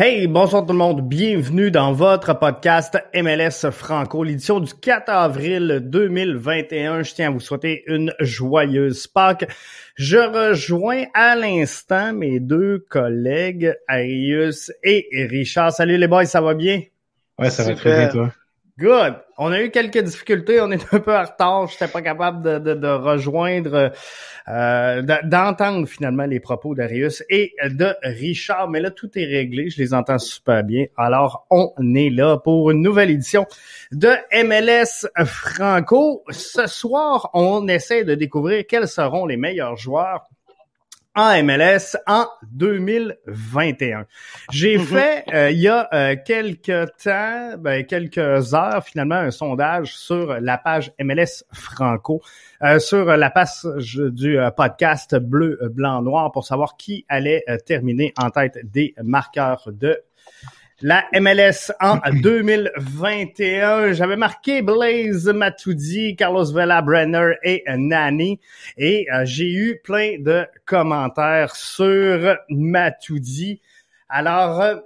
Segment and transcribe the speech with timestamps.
[0.00, 1.08] Hey, bonsoir tout le monde.
[1.08, 7.02] Bienvenue dans votre podcast MLS Franco, l'édition du 4 avril 2021.
[7.02, 9.50] Je tiens à vous souhaiter une joyeuse Pâques.
[9.96, 15.72] Je rejoins à l'instant mes deux collègues, Arius et Richard.
[15.72, 16.80] Salut les boys, ça va bien?
[17.36, 18.32] Ouais, ça va très bien, toi?
[18.78, 19.16] Good.
[19.38, 21.66] On a eu quelques difficultés, on est un peu en retard.
[21.66, 23.90] Je n'étais pas capable de, rejoindre,
[24.46, 28.68] euh, d'entendre finalement les propos d'Arius et de Richard.
[28.68, 29.68] Mais là, tout est réglé.
[29.68, 30.86] Je les entends super bien.
[30.96, 33.46] Alors, on est là pour une nouvelle édition
[33.90, 34.10] de
[34.44, 36.22] MLS Franco.
[36.30, 40.28] Ce soir, on essaie de découvrir quels seront les meilleurs joueurs
[41.18, 44.06] en MLS en 2021.
[44.52, 49.96] J'ai fait euh, il y a euh, quelques temps, ben, quelques heures finalement, un sondage
[49.96, 52.22] sur la page MLS Franco,
[52.62, 53.64] euh, sur la page
[54.12, 60.00] du podcast Bleu, Blanc, Noir pour savoir qui allait terminer en tête des marqueurs de
[60.80, 63.92] la MLS en 2021.
[63.94, 68.38] J'avais marqué Blaze Matuidi, Carlos Vela Brenner et Nani.
[68.76, 73.60] Et euh, j'ai eu plein de commentaires sur Matuidi.
[74.08, 74.76] Alors, euh,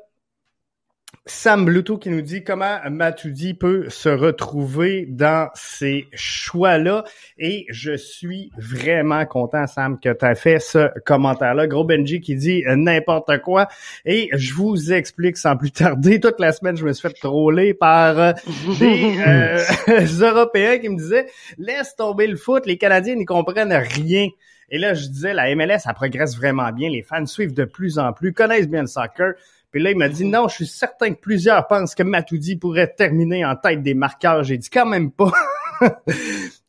[1.24, 7.04] Sam Bluto qui nous dit comment Matoudi peut se retrouver dans ces choix-là.
[7.38, 11.68] Et je suis vraiment content, Sam, que tu as fait ce commentaire-là.
[11.68, 13.68] Gros Benji qui dit n'importe quoi.
[14.04, 16.18] Et je vous explique sans plus tarder.
[16.18, 18.32] Toute la semaine, je me suis fait troller par euh,
[18.80, 19.60] des euh,
[20.20, 21.26] Européens qui me disaient
[21.56, 24.26] laisse tomber le foot, les Canadiens n'y comprennent rien.
[24.70, 26.88] Et là, je disais, la MLS, ça progresse vraiment bien.
[26.88, 29.34] Les fans suivent de plus en plus, connaissent bien le soccer.
[29.72, 32.92] Puis là, il m'a dit non, je suis certain que plusieurs pensent que Matoudi pourrait
[32.94, 34.44] terminer en tête des marqueurs.
[34.44, 35.32] J'ai dit quand même pas.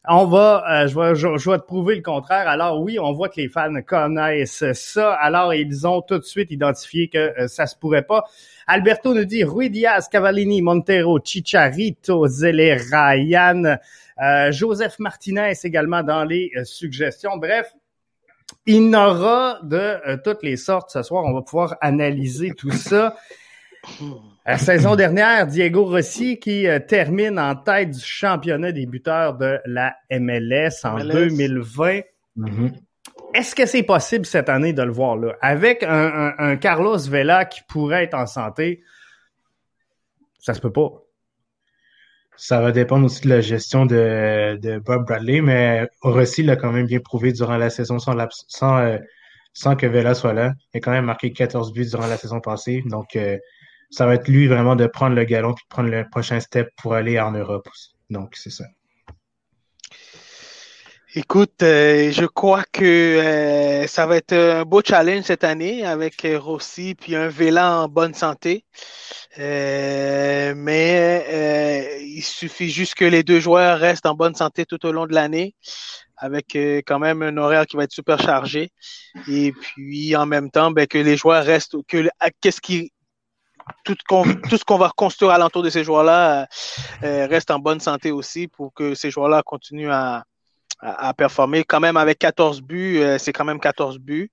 [0.08, 2.48] on va, euh, je, vais, je, vais te prouver le contraire.
[2.48, 5.14] Alors oui, on voit que les fans connaissent ça.
[5.16, 8.24] Alors ils ont tout de suite identifié que euh, ça se pourrait pas.
[8.68, 13.78] Alberto nous dit Rui Diaz, Cavallini, Montero, Chicharito, Zele, Ryan,
[14.22, 17.36] euh, Joseph Martinez également dans les suggestions.
[17.36, 17.74] Bref,
[18.66, 21.26] il n'aura de euh, toutes les sortes ce soir.
[21.26, 23.16] On va pouvoir analyser tout ça.
[24.46, 29.60] La saison dernière, Diego Rossi qui euh, termine en tête du championnat des buteurs de
[29.66, 32.02] la MLS en 2020.
[32.38, 32.72] Mm-hmm.
[33.34, 35.36] Est-ce que c'est possible cette année de le voir là?
[35.42, 38.84] Avec un Carlos Vela qui pourrait être en santé,
[40.40, 41.03] ça se peut pas.
[42.36, 46.72] Ça va dépendre aussi de la gestion de, de Bob Bradley, mais Rossi l'a quand
[46.72, 48.16] même bien prouvé durant la saison sans,
[48.48, 48.98] sans, euh,
[49.54, 50.54] sans que Vela soit là.
[50.74, 52.84] Il a quand même marqué 14 buts durant la saison passée.
[52.88, 53.38] Donc, euh,
[53.92, 56.70] ça va être lui vraiment de prendre le galon puis de prendre le prochain step
[56.82, 57.70] pour aller en Europe.
[58.10, 58.66] Donc, c'est ça.
[61.16, 66.96] Écoute, euh, je crois que ça va être un beau challenge cette année avec Rossi
[66.96, 68.66] puis un Vela en bonne santé.
[69.40, 74.86] Euh, mais euh, il suffit juste que les deux joueurs restent en bonne santé tout
[74.86, 75.56] au long de l'année,
[76.18, 78.72] avec euh, quand même un horaire qui va être super chargé.
[79.28, 82.10] Et puis en même temps, ben, que les joueurs restent, que
[82.42, 82.92] qu'est-ce qui
[83.86, 83.96] tout,
[84.50, 86.48] tout ce qu'on va construire alentour de ces joueurs-là
[87.02, 90.26] reste en bonne santé aussi pour que ces joueurs-là continuent à,
[90.84, 91.64] à, à, performer.
[91.64, 94.30] Quand même avec 14 buts, c'est quand même 14 buts.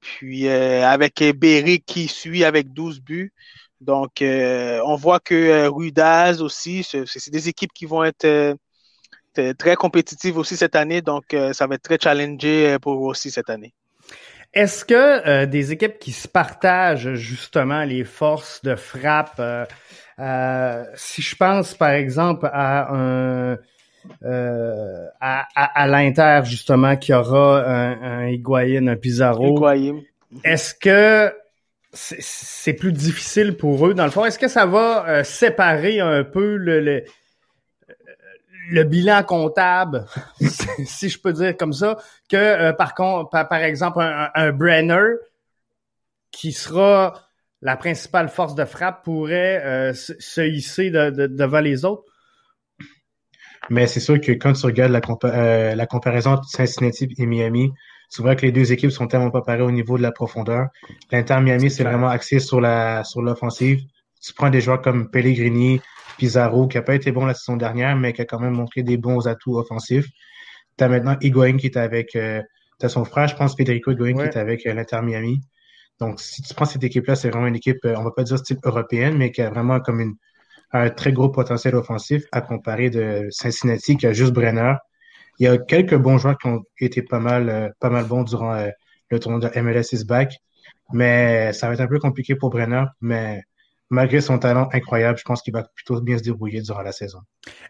[0.00, 3.32] Puis avec Berry qui suit avec 12 buts.
[3.80, 9.54] Donc, euh, on voit que euh, Rudaz aussi, c'est des équipes qui vont être euh,
[9.58, 11.00] très compétitives aussi cette année.
[11.00, 13.72] Donc, ça va être très challengé pour eux aussi cette année.
[14.52, 19.40] Est-ce que des équipes qui se partagent justement les forces de frappe,
[20.96, 23.58] si je pense par exemple à un
[24.22, 29.58] à, à, l'Inter justement qui aura un, un Higuain, un Pizarro,
[30.44, 31.32] est-ce que
[31.92, 33.94] c'est plus difficile pour eux?
[33.94, 37.04] Dans le fond, est-ce que ça va euh, séparer un peu le, le,
[38.70, 40.06] le, bilan comptable,
[40.84, 45.16] si je peux dire comme ça, que euh, par contre, par, exemple, un, Brenner
[46.30, 47.14] qui sera
[47.60, 52.04] la principale force de frappe pourrait euh, se, hisser devant les autres?
[53.68, 57.72] Mais c'est sûr que quand tu regardes la, la comparaison entre Cincinnati et Miami,
[58.08, 60.68] c'est vrai que les deux équipes sont tellement pas pareilles au niveau de la profondeur.
[61.12, 63.82] L'Inter Miami, c'est vraiment axé sur la sur l'offensive.
[64.20, 65.80] Tu prends des joueurs comme Pellegrini,
[66.18, 68.82] Pizarro, qui a pas été bon la saison dernière, mais qui a quand même montré
[68.82, 70.08] des bons atouts offensifs.
[70.76, 72.42] Tu as maintenant Higuain qui est avec euh,
[72.80, 75.40] tu as son frère, je pense, Federico Higuain qui est avec euh, l'Inter Miami.
[76.00, 78.38] Donc, si tu prends cette équipe-là, c'est vraiment une équipe, euh, on va pas dire
[78.38, 80.14] style européenne, mais qui a vraiment comme une,
[80.72, 84.74] un très gros potentiel offensif à comparer de Cincinnati qui a juste Brenner,
[85.40, 88.24] il y a quelques bons joueurs qui ont été pas mal, euh, pas mal bons
[88.24, 88.68] durant euh,
[89.08, 90.34] le tournoi de MLS is back.
[90.92, 92.84] Mais ça va être un peu compliqué pour Brenner.
[93.00, 93.42] Mais
[93.88, 97.20] malgré son talent incroyable, je pense qu'il va plutôt bien se débrouiller durant la saison.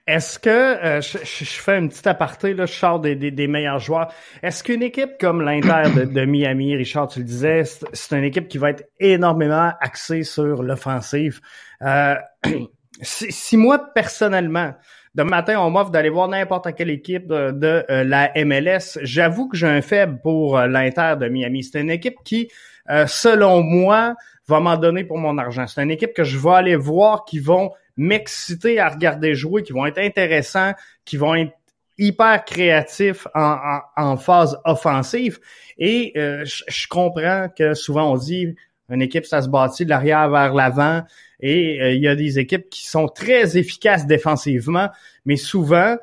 [0.07, 4.13] Est-ce que, euh, je, fais une petite aparté, là, je des, meilleurs joueurs.
[4.43, 8.59] Est-ce qu'une équipe comme l'Inter de, Miami, Richard, tu le disais, c'est une équipe qui
[8.59, 11.41] va être énormément axée sur l'offensive.
[13.03, 14.75] si, moi, personnellement,
[15.15, 18.99] de matin, on m'offre d'aller voir n'importe quelle équipe de, euh, la MLS.
[19.03, 21.65] J'avoue que j'ai un faible pour l'Inter de Miami.
[21.65, 22.49] C'est une équipe qui,
[23.07, 24.15] selon moi,
[24.49, 25.67] va m'en donner pour mon argent.
[25.67, 29.73] C'est une équipe que je vais aller voir, qui vont m'exciter à regarder jouer, qui
[29.73, 30.73] vont être intéressants,
[31.05, 31.53] qui vont être
[32.01, 35.39] hyper créatifs en, phase offensive.
[35.79, 38.57] Et euh, je, comprends que souvent on dit
[38.91, 41.03] une équipe, ça se bâtit de l'arrière vers l'avant.
[41.41, 44.89] Et euh, il y a des équipes qui sont très efficaces défensivement,
[45.25, 45.97] mais souvent,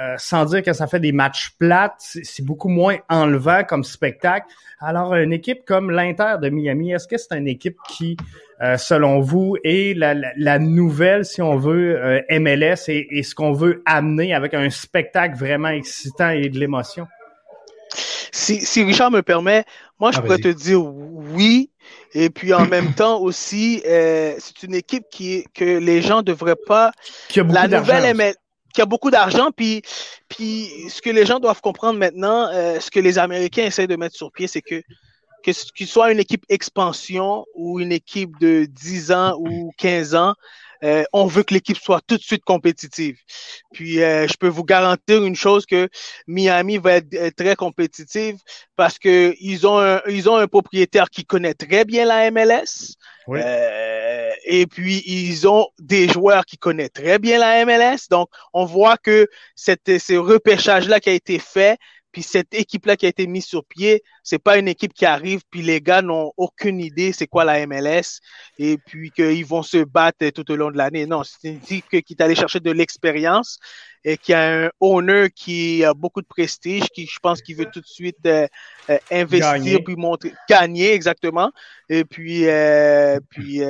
[0.00, 4.46] euh, sans dire que ça fait des matchs plates, c'est beaucoup moins enlevant comme spectacle.
[4.80, 8.16] Alors, une équipe comme l'Inter de Miami, est-ce que c'est une équipe qui,
[8.60, 13.84] euh, selon vous, est la, nouvelle, si on veut, euh, MLS et, ce qu'on veut
[13.86, 17.06] amener avec un spectacle vraiment excitant et de l'émotion?
[18.32, 19.64] Si, Richard me permet,
[20.00, 21.70] moi, je ah, pourrais te dire oui.
[22.14, 26.56] Et puis, en même temps aussi, c'est une équipe qui, que les gens ne devraient
[26.66, 26.92] pas...
[27.28, 28.34] Qui a beaucoup la nouvelle MLS
[28.74, 29.50] qui a beaucoup d'argent.
[29.56, 29.82] Puis,
[30.28, 33.96] puis ce que les gens doivent comprendre maintenant, euh, ce que les Américains essaient de
[33.96, 34.82] mettre sur pied, c'est que
[35.42, 40.34] que qu'il soit une équipe expansion ou une équipe de 10 ans ou 15 ans,
[40.84, 43.16] euh, on veut que l'équipe soit tout de suite compétitive.
[43.72, 45.88] Puis euh, je peux vous garantir une chose que
[46.26, 48.36] Miami va être très compétitive
[48.76, 52.96] parce que ils ont un, ils ont un propriétaire qui connaît très bien la MLS.
[53.26, 53.40] Oui.
[53.42, 58.08] Euh, et puis, ils ont des joueurs qui connaissent très bien la MLS.
[58.10, 61.78] Donc, on voit que cette, ce repêchage-là qui a été fait,
[62.14, 65.40] puis cette équipe-là qui a été mise sur pied, c'est pas une équipe qui arrive,
[65.50, 68.20] puis les gars n'ont aucune idée c'est quoi la MLS,
[68.56, 71.06] et puis qu'ils vont se battre tout au long de l'année.
[71.06, 73.58] Non, c'est une équipe qui est allée chercher de l'expérience
[74.04, 77.66] et qui a un owner qui a beaucoup de prestige, qui je pense qu'il veut
[77.72, 78.46] tout de suite euh,
[78.90, 81.50] euh, investir puis montrer, gagner exactement.
[81.88, 83.60] Et puis, euh, puis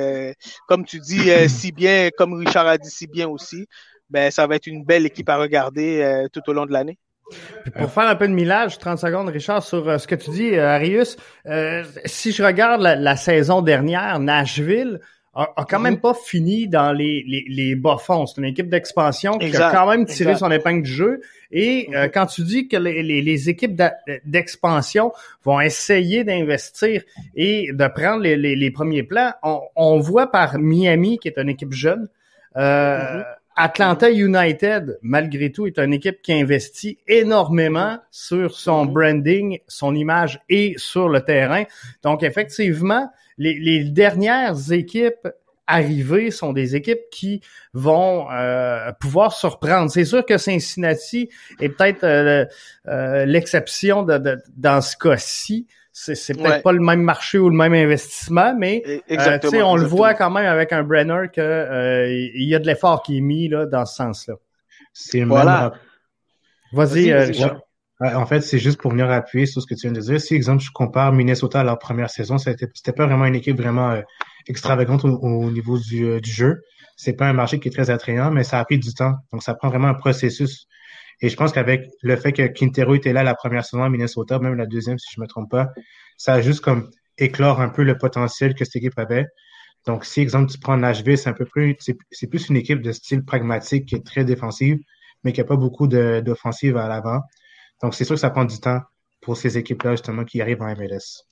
[0.67, 3.65] comme tu dis si bien, comme Richard a dit si bien aussi,
[4.11, 6.99] ben ça va être une belle équipe à regarder tout au long de l'année
[7.75, 10.55] pour faire un peu de millage, 30 secondes, Richard, sur euh, ce que tu dis,
[10.55, 11.17] euh, Arius,
[11.47, 14.99] euh, si je regarde la, saison dernière, Nashville
[15.33, 15.99] a, quand même mhm.
[15.99, 18.25] pas fini dans les, les, les bas-fonds.
[18.25, 21.21] C'est une équipe d'expansion qui a quand même tiré son épingle du jeu.
[21.51, 22.09] Et mhm.
[22.13, 23.81] quand tu dis que les, les équipes
[24.23, 25.11] d'expansion
[25.43, 27.03] vont essayer d'investir
[27.35, 31.73] et de prendre les, premiers plans, on, on, voit par Miami, qui est une équipe
[31.73, 32.07] jeune,
[32.57, 33.25] euh, mhm.
[33.55, 38.93] Atlanta United, malgré tout, est une équipe qui investit énormément sur son mhm.
[38.93, 41.63] branding, son image et sur le terrain.
[42.03, 45.27] Donc, effectivement, les, dernières équipes
[45.67, 47.41] arrivées sont des équipes qui
[47.73, 49.89] vont euh, pouvoir surprendre.
[49.89, 51.29] C'est sûr que Cincinnati
[51.59, 52.45] est peut-être euh,
[52.87, 55.65] euh, l'exception de, dans ce cas-ci,
[55.97, 60.13] c'est peut-être pas le même marché ou le même investissement, mais euh, on le voit
[60.13, 63.47] quand même avec un Brenner que euh, il y a de l'effort qui est mis
[63.47, 64.35] là, dans ce sens-là.
[64.91, 65.73] C'est voilà.
[66.73, 67.31] Vas-y, euh,
[68.01, 70.19] En fait, c'est juste pour venir appuyer sur ce que tu viens de dire.
[70.19, 73.97] Si, exemple, je compare Minnesota à leur première saison, c'était pas vraiment une équipe vraiment
[74.47, 76.61] extravagante au, niveau du, du jeu.
[76.97, 79.15] C'est pas un marché qui est très attrayant, mais ça a pris du temps.
[79.31, 80.67] Donc, ça prend vraiment un processus
[81.21, 84.39] et je pense qu'avec le fait que Quintero était là la première saison à Minnesota,
[84.39, 85.71] même la deuxième, si je me trompe pas,
[86.17, 89.25] ça a juste comme éclore un peu le potentiel que cette équipe avait.
[89.85, 91.77] Donc, si, exemple, tu prends Nashville, c'est un peu plus,
[92.11, 94.79] c'est plus une équipe de style pragmatique qui est très défensive,
[95.23, 97.21] mais qui n'a pas beaucoup d'offensive à l'avant.
[97.81, 98.81] Donc, c'est sûr que ça prend du temps
[99.21, 101.25] pour ces équipes-là, justement, qui arrivent en MLS.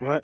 [0.00, 0.20] Ouais.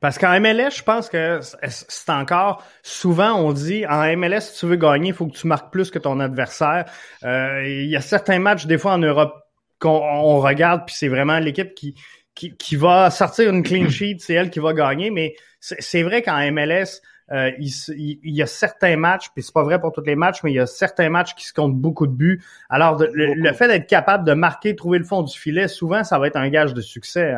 [0.00, 4.66] Parce qu'en MLS, je pense que c'est encore souvent on dit en MLS si tu
[4.66, 6.84] veux gagner, il faut que tu marques plus que ton adversaire.
[7.24, 9.34] Euh, il y a certains matchs des fois en Europe
[9.78, 11.94] qu'on regarde puis c'est vraiment l'équipe qui,
[12.34, 15.10] qui, va sortir une clean sheet, c'est elle qui va gagner.
[15.10, 17.00] Mais c'est vrai qu'en MLS
[17.32, 20.52] euh, il, y a certains matchs, puis c'est pas vrai pour tous les matchs, mais
[20.52, 22.44] il y a certains matchs qui se comptent beaucoup de buts.
[22.68, 26.28] Alors le, fait d'être capable de marquer, trouver le fond du filet, souvent ça va
[26.28, 27.34] être un gage de succès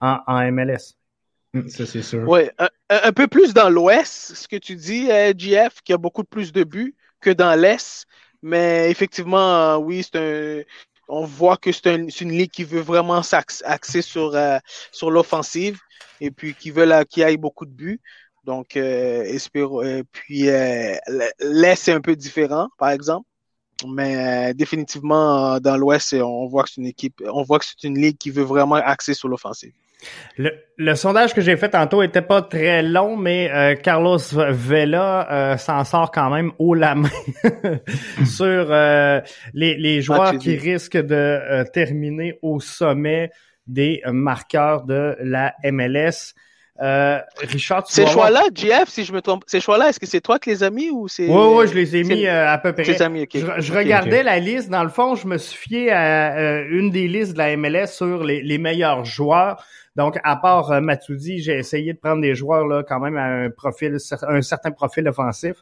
[0.00, 0.99] en MLS.
[1.52, 2.26] Mm.
[2.28, 2.42] Oui,
[2.88, 6.52] un, peu plus dans l'Ouest, ce que tu dis, euh, GF, qui a beaucoup plus
[6.52, 8.06] de buts que dans l'Est.
[8.42, 10.62] Mais effectivement, oui, c'est un.
[11.12, 14.58] On voit que c'est une ligue qui veut vraiment s'axer sur, euh,
[14.92, 15.76] sur l'offensive
[16.20, 18.00] et puis qui veut y ait beaucoup de buts.
[18.44, 20.42] Donc, euh, euh, puis
[21.40, 23.26] l'Est, c'est un peu différent, par exemple.
[23.88, 29.28] Mais définitivement, dans l'Ouest, on voit que c'est une ligue qui veut vraiment axer sur
[29.28, 29.72] l'offensive.
[30.76, 35.56] Le, sondage que j'ai fait tantôt était pas très long, mais euh, Carlos Vela euh,
[35.56, 37.08] s'en sort quand même haut la main
[38.24, 39.20] sur euh,
[39.52, 43.30] les, les, joueurs qui risquent de terminer au sommet
[43.66, 46.34] des marqueurs de la MLS.
[46.82, 50.48] Richard, ces choix-là, JF, si je me trompe, ces choix-là, est-ce que c'est toi qui
[50.48, 52.84] les as mis ou c'est Oui, oui, je les ai mis à peu près.
[52.84, 54.70] Je, regardais la liste.
[54.70, 58.24] Dans le fond, je me suis fié à une des listes de la MLS sur
[58.24, 59.62] les, les meilleurs joueurs.
[59.96, 63.24] Donc, à part euh, Matoudi, j'ai essayé de prendre des joueurs là quand même à
[63.24, 65.56] un profil, un certain profil offensif,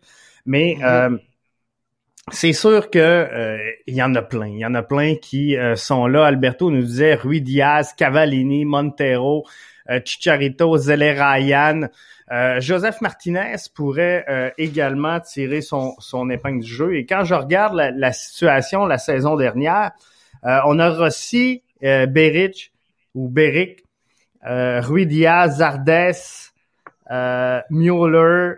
[0.44, 0.85] mais mhm.
[0.85, 1.18] euh,
[2.30, 3.56] c'est sûr que euh,
[3.87, 4.49] il y en a plein.
[4.49, 6.26] Il y en a plein qui sont là.
[6.26, 9.47] Alberto nous disait Rui Diaz, Cavallini, Montero,
[10.04, 11.88] Chicharito, Zeller Ryan.
[12.61, 16.97] Joseph Martinez pourrait également tirer son, son épingle du jeu.
[16.97, 19.92] Et quand je regarde la, situation la saison dernière,
[20.42, 22.73] on a Rossi, Beric
[23.14, 23.88] ou Beric
[24.47, 26.14] euh, Rui Diaz, Zardes,
[27.11, 28.54] euh, Mueller,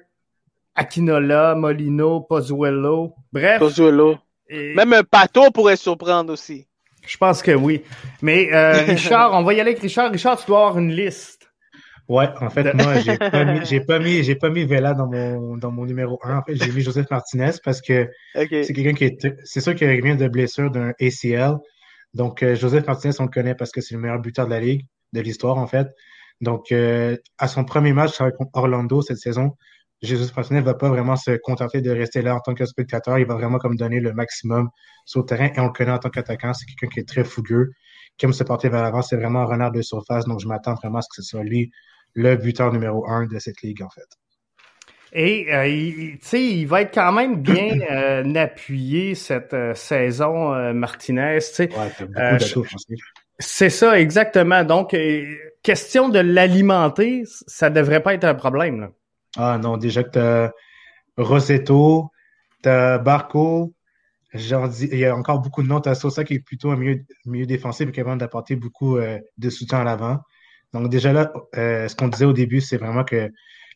[0.75, 3.15] Aquinola, Molino, Pozuelo.
[3.33, 3.59] Bref.
[3.59, 4.19] Pozuelo.
[4.51, 6.67] Même un Pato pourrait surprendre aussi.
[7.07, 7.83] Je pense que oui.
[8.23, 10.11] Mais euh, Richard, on va y aller avec Richard.
[10.11, 11.51] Richard, tu dois avoir une liste.
[12.09, 15.07] Ouais, en fait, moi, j'ai pas mis, j'ai pas mis, j'ai pas mis Vela dans
[15.07, 16.39] mon, dans mon numéro 1.
[16.39, 19.89] En fait, j'ai mis Joseph Martinez parce que c'est quelqu'un qui est, c'est sûr qu'il
[19.89, 21.57] revient de blessure d'un ACL.
[22.13, 24.59] Donc, euh, Joseph Martinez, on le connaît parce que c'est le meilleur buteur de la
[24.59, 25.88] ligue de l'histoire, en fait.
[26.40, 29.57] Donc, euh, à son premier match avec Orlando cette saison,
[30.02, 33.19] Jésus Martinez ne va pas vraiment se contenter de rester là en tant que spectateur.
[33.19, 34.71] Il va vraiment comme donner le maximum
[35.05, 35.50] sur le terrain.
[35.55, 36.55] Et on le connaît en tant qu'attaquant.
[36.55, 37.73] C'est quelqu'un qui est très fougueux,
[38.17, 39.02] qui aime se porter vers l'avant.
[39.02, 40.25] C'est vraiment un renard de surface.
[40.25, 41.71] Donc, je m'attends vraiment à ce que ce soit lui
[42.14, 44.09] le buteur numéro un de cette ligue, en fait.
[45.12, 51.38] Et euh, il, il va être quand même bien euh, appuyé cette euh, saison, Martinez.
[51.59, 51.69] Ouais,
[52.38, 52.67] beaucoup
[53.41, 54.65] c'est ça, exactement.
[54.65, 55.25] Donc, euh,
[55.63, 58.91] question de l'alimenter, ça devrait pas être un problème.
[59.37, 60.51] Ah non, déjà que t'as
[61.17, 62.11] Rosetto,
[62.63, 63.73] t'as Barco,
[64.35, 65.81] genre, il y a encore beaucoup de noms.
[65.81, 69.81] T'as Sosa qui est plutôt un milieu, défensif et capable d'apporter beaucoup euh, de soutien
[69.81, 70.19] à l'avant.
[70.75, 73.31] Donc déjà là, euh, ce qu'on disait au début, c'est vraiment que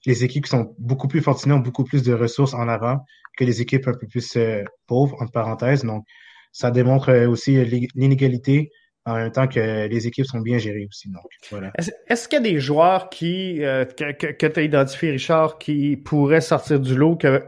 [0.04, 3.04] les équipes qui sont beaucoup plus fortunées ont beaucoup plus de ressources en avant
[3.38, 4.38] que les équipes un peu plus
[4.86, 5.84] pauvres, entre parenthèses.
[5.84, 6.04] Donc,
[6.52, 8.70] ça démontre aussi l'inégalité
[9.06, 11.10] en même temps que les équipes sont bien gérées aussi.
[11.10, 11.72] Donc, voilà.
[12.08, 15.96] Est-ce qu'il y a des joueurs qui euh, que, que, tu as identifié, Richard, qui
[15.96, 17.44] pourraient sortir du lot, que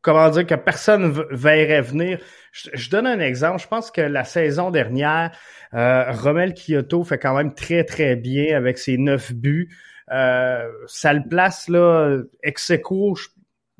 [0.00, 2.18] comment dire, que personne verrait venir?
[2.52, 3.60] Je, donne un exemple.
[3.60, 5.36] Je pense que la saison dernière,
[5.74, 9.68] euh, Romel Kyoto fait quand même très, très bien avec ses neuf buts.
[10.10, 12.72] Euh, ça le place là, ex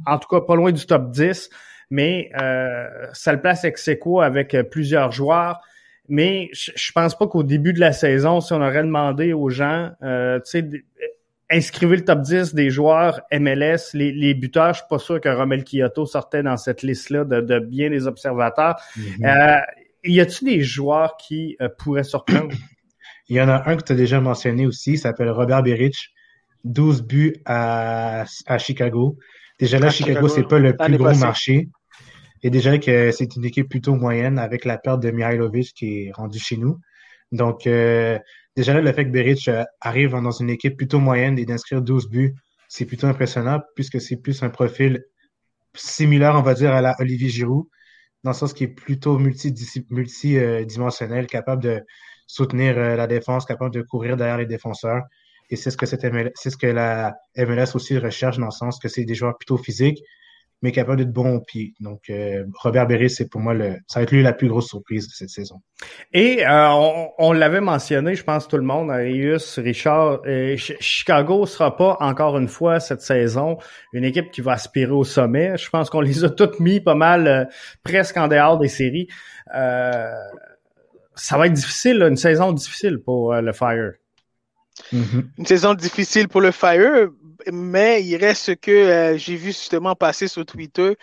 [0.07, 1.49] en tout cas pas loin du top 10,
[1.91, 3.89] mais euh, ça le place ex
[4.21, 5.61] avec plusieurs joueurs.
[6.09, 9.51] Mais je, je pense pas qu'au début de la saison, si on aurait demandé aux
[9.51, 10.71] gens, euh, tu sais,
[11.51, 15.29] inscrivez le top 10 des joueurs MLS, les, les buteurs, je suis pas sûr que
[15.29, 18.77] Romel Kyoto sortait dans cette liste-là de, bien des observateurs.
[18.97, 19.27] Mm-hmm.
[19.27, 19.61] euh,
[20.05, 22.55] y a-t-il des joueurs qui euh, pourraient surprendre?
[23.29, 26.15] Il y en a un que tu as déjà mentionné aussi, il s'appelle Robert Berich,
[26.65, 29.19] 12 buts à, à Chicago.
[29.59, 31.69] Déjà là, Chicago, c'est pas le plus gros marché.
[32.43, 36.13] Et déjà que c'est une équipe plutôt moyenne avec la perte de Mihailovic qui est
[36.13, 36.79] rendu chez nous.
[37.33, 38.19] Donc, euh,
[38.57, 41.83] déjà là, le fait que Beric euh, arrive dans une équipe plutôt moyenne et d'inscrire
[41.83, 42.35] 12 buts,
[42.69, 45.05] c'est plutôt impressionnant puisque c'est plus un profil
[45.75, 47.67] similaire, on va dire, à la Olivier Giroud,
[48.25, 51.83] dans le sens qui est plutôt multidimensionnel, capable de
[52.27, 55.03] soutenir euh, la défense, capable de courir derrière les défenseurs.
[55.51, 58.89] Et c'est ce que c'est ce que la MLS aussi recherche dans le sens que
[58.89, 60.03] c'est des joueurs plutôt physiques,
[60.61, 61.75] mais capable d'être bon au pied.
[61.79, 64.69] Donc, euh, Robert Berry, c'est pour moi le, ça va être lui la plus grosse
[64.69, 65.61] surprise de cette saison.
[66.13, 66.69] Et euh,
[67.19, 72.37] on, l'avait mentionné, je pense tout le monde, Arius, Richard, euh, Chicago sera pas encore
[72.39, 73.59] une fois cette saison
[73.93, 75.57] une équipe qui va aspirer au sommet.
[75.57, 77.49] Je pense qu'on les a toutes mis pas mal,
[77.85, 79.09] presque en dehors des séries.
[79.47, 83.93] ça va être difficile, une saison difficile pour le Fire.
[84.93, 85.25] Mm-hmm.
[85.39, 87.09] Une saison difficile pour le Fire
[87.53, 90.97] mais il reste que euh, j'ai vu justement passer sur Twitter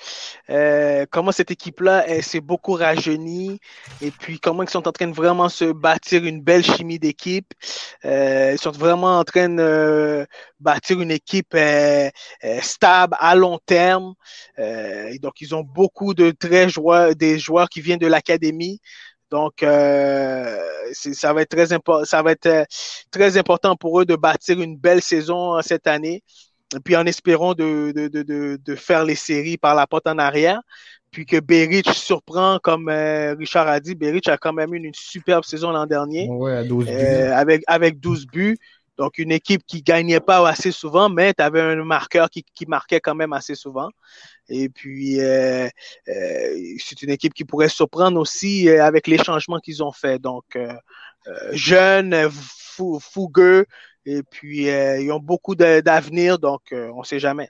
[0.49, 3.59] euh, comment cette équipe-là s'est beaucoup rajeunie
[4.01, 7.53] et puis comment ils sont en train de vraiment se bâtir une belle chimie d'équipe.
[8.05, 10.27] Euh, ils sont vraiment en train de
[10.59, 11.55] bâtir une équipe
[12.61, 14.13] stable à long terme.
[15.21, 18.79] donc ils ont beaucoup de très joueurs, des joueurs qui viennent de l'académie.
[19.31, 20.57] Donc, euh,
[20.93, 22.05] ça va être très important.
[22.05, 22.63] Ça va être euh,
[23.11, 26.23] très important pour eux de bâtir une belle saison euh, cette année.
[26.75, 30.17] Et puis en espérant de, de, de, de, faire les séries par la porte en
[30.17, 30.59] arrière.
[31.11, 35.45] Puis que Beric surprend, comme Richard a dit, Beric a quand même eu une superbe
[35.45, 36.27] saison l'an dernier.
[36.27, 36.91] Ouais, à 12 buts.
[36.91, 38.57] avec, avec 12 buts.
[38.97, 42.65] Donc, une équipe qui gagnait pas assez souvent, mais tu avais un marqueur qui, qui,
[42.65, 43.89] marquait quand même assez souvent.
[44.47, 45.67] Et puis, euh,
[46.07, 50.19] euh, c'est une équipe qui pourrait surprendre aussi euh, avec les changements qu'ils ont fait.
[50.19, 50.73] Donc, euh,
[51.51, 53.65] jeune, fougueux,
[54.05, 57.49] et puis ils ont beaucoup d'avenir, donc on ne sait jamais.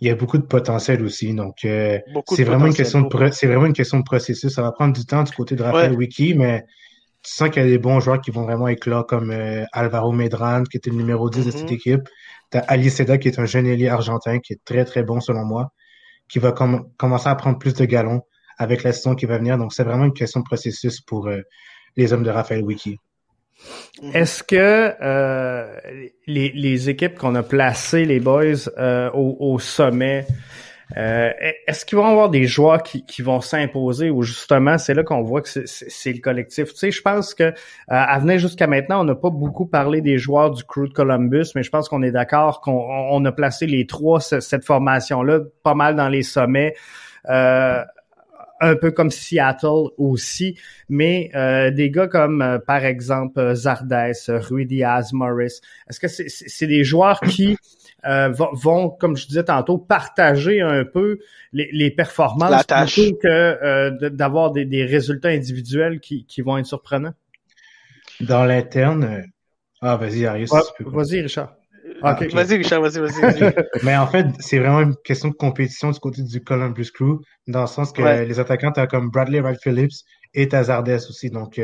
[0.00, 3.66] Il y a beaucoup de potentiel aussi, donc c'est vraiment une question de c'est vraiment
[3.66, 4.54] une question de processus.
[4.54, 6.64] Ça va prendre du temps du côté de Raphaël Wiki, mais
[7.28, 9.34] tu sens qu'il y a des bons joueurs qui vont vraiment éclore comme
[9.72, 11.74] Alvaro Medran, qui était le numéro 10 de cette mm-hmm.
[11.74, 12.08] équipe.
[12.50, 15.20] Tu as Ali Seda, qui est un jeune ailier argentin, qui est très, très bon
[15.20, 15.72] selon moi
[16.28, 18.22] qui va commencer à prendre plus de galons
[18.58, 19.56] avec la saison qui va venir.
[19.58, 21.40] Donc, c'est vraiment une question de processus pour euh,
[21.96, 22.98] les hommes de Raphaël Wiki.
[24.02, 24.14] Mhm.
[24.14, 25.80] Est-ce que euh,
[26.26, 30.26] les, les, équipes qu'on a placées, les boys, euh, au, au, sommet,
[30.96, 31.30] euh,
[31.66, 35.22] est-ce qu'ils vont avoir des joueurs qui, qui vont s'imposer ou justement c'est là qu'on
[35.22, 36.72] voit que c'est le collectif?
[36.72, 37.52] Tu sais, je pense que euh,
[37.88, 41.46] à venir jusqu'à maintenant, on n'a pas beaucoup parlé des joueurs du crew de Columbus,
[41.54, 45.94] mais je pense qu'on est d'accord qu'on a placé les trois cette formation-là pas mal
[45.94, 46.74] dans les sommets.
[47.28, 47.84] Euh,
[48.60, 53.94] un peu comme Seattle aussi, mais euh, des gars comme par exemple Zardes,
[54.26, 57.56] Rui Diaz, Morris, est-ce que c'est des joueurs qui
[58.06, 61.18] euh, vont, comme je disais tantôt, partager un peu
[61.52, 66.66] les, les performances plutôt que euh, d'avoir des, des, résultats individuels qui, qui, vont être
[66.66, 67.14] surprenants?
[68.20, 69.22] Dans l'interne, euh,
[69.82, 70.50] ah vas-y Arius.
[70.80, 71.56] vas-y Richard.
[72.02, 73.52] Ah, vas-y Richard, vas-y, vas-y.
[73.82, 77.62] Mais en fait, c'est vraiment une question de compétition du côté du Columbus Crew, dans
[77.62, 81.30] le sens que les attaquants, tu comme Bradley Wright Phillips et Tazardes aussi.
[81.30, 81.60] Donc,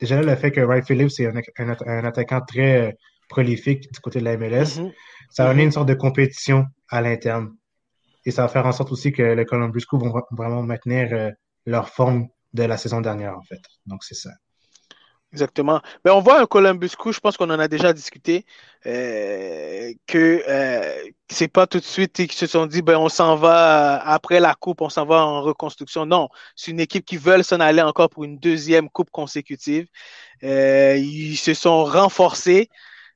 [0.00, 2.96] déjà là, le fait que Wright Phillips est un, un, attaquant très
[3.28, 4.92] prolifique du côté de la MLS, mm-hmm.
[5.30, 7.54] Ça va amener une sorte de compétition à l'interne.
[8.24, 11.30] Et ça va faire en sorte aussi que le Columbus Crew vont vraiment maintenir euh,
[11.64, 13.60] leur forme de la saison dernière, en fait.
[13.86, 14.30] Donc, c'est ça.
[15.32, 15.82] Exactement.
[16.04, 18.46] Mais on voit un Columbus Crew, je pense qu'on en a déjà discuté,
[18.86, 23.36] euh, que euh, c'est pas tout de suite qu'ils se sont dit, ben on s'en
[23.36, 26.06] va après la coupe, on s'en va en reconstruction.
[26.06, 29.88] Non, c'est une équipe qui veut s'en aller encore pour une deuxième coupe consécutive.
[30.44, 32.70] Euh, ils se sont renforcés.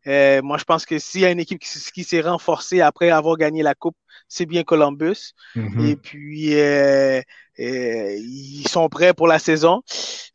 [0.07, 3.37] Euh, moi, je pense que s'il y a une équipe qui, s'est renforcée après avoir
[3.37, 3.97] gagné la Coupe,
[4.29, 5.35] c'est bien Columbus.
[5.57, 5.87] Mm-hmm.
[5.87, 7.21] Et puis, euh,
[7.59, 9.83] euh, ils sont prêts pour la saison.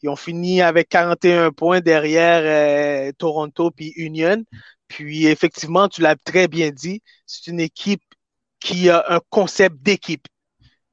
[0.04, 4.44] Ils ont fini avec 41 points derrière Toronto puis Union.
[4.88, 8.04] Puis, effectivement, tu l'as très bien dit, c'est une équipe
[8.60, 10.28] qui a un concept d'équipe.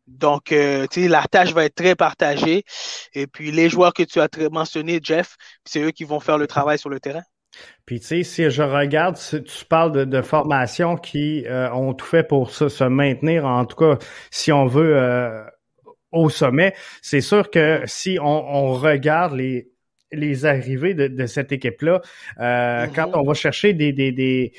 [0.06, 2.64] Donc, tu sais, la tâche va être très partagée.
[3.12, 6.46] Et puis, les joueurs que tu as mentionné, Jeff, c'est eux qui vont faire le
[6.46, 7.22] travail sur le terrain.
[7.86, 12.06] Puis tu sais, si je regarde, tu parles de, de formations qui euh, ont tout
[12.06, 13.98] fait pour se, maintenir, en tout cas,
[14.30, 15.42] si on veut euh,
[16.12, 19.68] au sommet, c'est sûr que si on, regarde les
[20.14, 22.02] les arrivées de, cette équipe-là,
[22.38, 22.94] euh, mm-hmm.
[22.94, 24.52] quand on va chercher des, des, des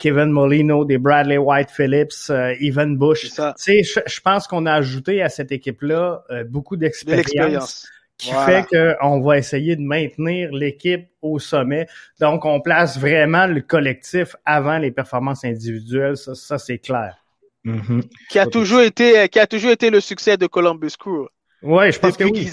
[0.00, 4.72] Kevin Molino, des Bradley White Phillips, Evan Bush, tu sais, je, je, pense qu'on a
[4.72, 7.86] ajouté à cette équipe-là beaucoup d'expérience
[8.18, 11.86] qui fait qu'on va essayer de maintenir l'équipe au sommet.
[12.20, 16.16] Donc, on place vraiment le collectif avant les performances individuelles.
[16.16, 17.16] Ça, ça c'est clair.
[17.64, 18.02] Mm-hmm.
[18.30, 21.28] Qui a toujours été, qui a toujours été le succès de Columbus Crew.
[21.62, 22.48] Oui, je pense que oui.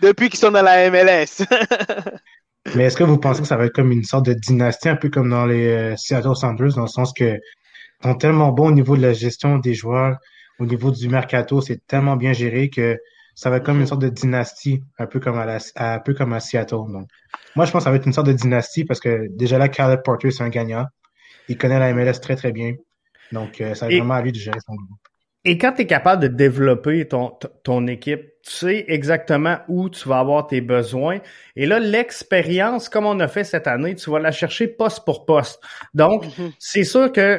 [0.00, 1.44] Depuis qu'ils sont dans la MLS.
[2.74, 4.96] Mais est-ce que vous pensez que ça va être comme une sorte de dynastie, un
[4.96, 7.38] peu comme dans les euh, Seattle Sounders, dans le sens que
[8.02, 10.18] sont tellement bons au niveau de la gestion des joueurs,
[10.58, 12.98] au niveau du mercato, c'est tellement bien géré que
[13.38, 13.86] ça va être comme une mhm.
[13.86, 16.90] sorte de dynastie, un peu comme à, la, un peu comme à Seattle.
[16.90, 17.08] Donc,
[17.54, 19.68] moi, je pense que ça va être une sorte de dynastie parce que déjà là,
[19.68, 20.86] Caleb Porter, c'est un gagnant.
[21.48, 22.74] Il connaît la MLS très, très bien.
[23.30, 24.98] Donc, euh, ça va être vraiment à lui de gérer son groupe.
[25.44, 30.08] Et quand tu es capable de développer ton, ton équipe, tu sais exactement où tu
[30.08, 31.20] vas avoir tes besoins.
[31.54, 35.26] Et là, l'expérience, comme on a fait cette année, tu vas la chercher poste pour
[35.26, 35.62] poste.
[35.94, 36.50] Donc, mhm.
[36.58, 37.38] c'est sûr que euh,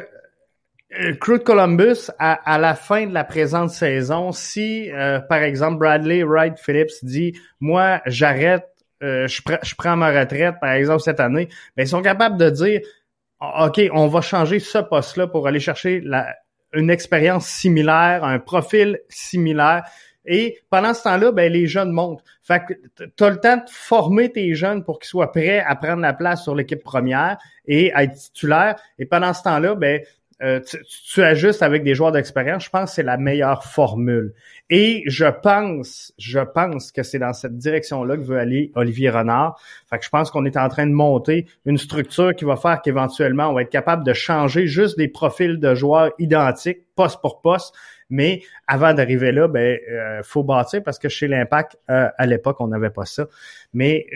[1.20, 5.78] Crew de Columbus, à, à, la fin de la présente saison, si, euh, par exemple,
[5.78, 8.66] Bradley Wright Phillips dit «Moi, j'arrête,
[9.02, 12.50] euh, je, je, prends ma retraite, par exemple, cette année», ben, ils sont capables de
[12.50, 12.80] dire
[13.40, 16.34] «OK, on va changer ce poste-là pour aller chercher la,
[16.72, 19.84] une expérience similaire, un profil similaire.»
[20.26, 22.22] Et pendant ce temps-là, ben, les jeunes montent.
[22.42, 22.74] Fait que
[23.16, 26.12] tu as le temps de former tes jeunes pour qu'ils soient prêts à prendre la
[26.12, 28.76] place sur l'équipe première et à être titulaires.
[28.98, 30.00] Et pendant ce temps-là, ben,
[30.42, 30.60] euh,
[31.08, 34.32] tu, ajustes avec des joueurs d'expérience, je pense que c'est la meilleure formule.
[34.70, 39.60] Et je pense, je pense que c'est dans cette direction-là que veut aller Olivier Renard.
[39.88, 42.80] Fait que je pense qu'on est en train de monter une structure qui va faire
[42.80, 47.40] qu'éventuellement, on va être capable de changer juste des profils de joueurs identiques, poste pour
[47.42, 47.74] poste.
[48.08, 52.56] Mais avant d'arriver là, ben, euh, faut bâtir parce que chez l'Impact, euh, à l'époque,
[52.60, 53.26] on n'avait pas ça.
[53.72, 54.06] Mais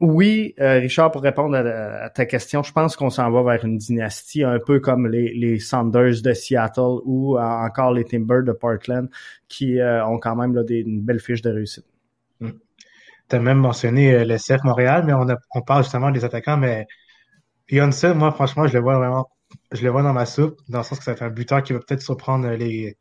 [0.00, 4.44] oui, Richard, pour répondre à, ta question, je pense qu'on s'en va vers une dynastie
[4.44, 9.08] un peu comme les, les Sanders de Seattle ou encore les Timbers de Portland
[9.48, 11.86] qui ont quand même là, des, une belle fiche de réussite.
[12.40, 12.50] Hmm.
[13.28, 16.56] Tu as même mentionné le CF Montréal, mais on, a, on parle justement des attaquants,
[16.56, 16.86] mais
[17.68, 19.28] Johnson, moi, franchement, je le vois vraiment,
[19.72, 21.80] je le vois dans ma soupe, dans le sens que c'est un buteur qui va
[21.80, 22.96] peut-être surprendre les,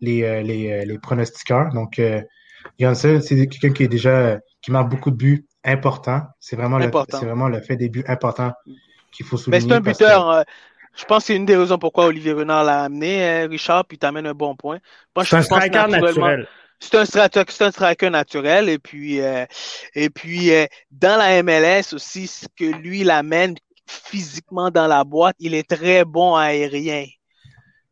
[0.00, 1.72] les, euh, les, euh, les pronostiqueurs.
[1.72, 2.22] Donc, euh,
[2.78, 6.22] Johnson, c'est quelqu'un qui est déjà, qui marque beaucoup de buts importants.
[6.40, 8.52] C'est vraiment, le, c'est vraiment le fait des buts importants
[9.12, 9.64] qu'il faut souligner.
[9.64, 10.44] Mais c'est un buteur.
[10.96, 14.26] je pense que c'est une des raisons pourquoi Olivier Renard l'a amené, Richard, puis t'amènes
[14.26, 14.78] un bon point.
[15.24, 16.48] C'est un striker naturel
[16.78, 19.18] c'est un c'est un striker naturel et puis
[19.94, 20.50] et puis
[20.90, 23.54] dans la MLS aussi ce que lui l'amène
[23.86, 27.06] physiquement dans la boîte, il est très bon aérien.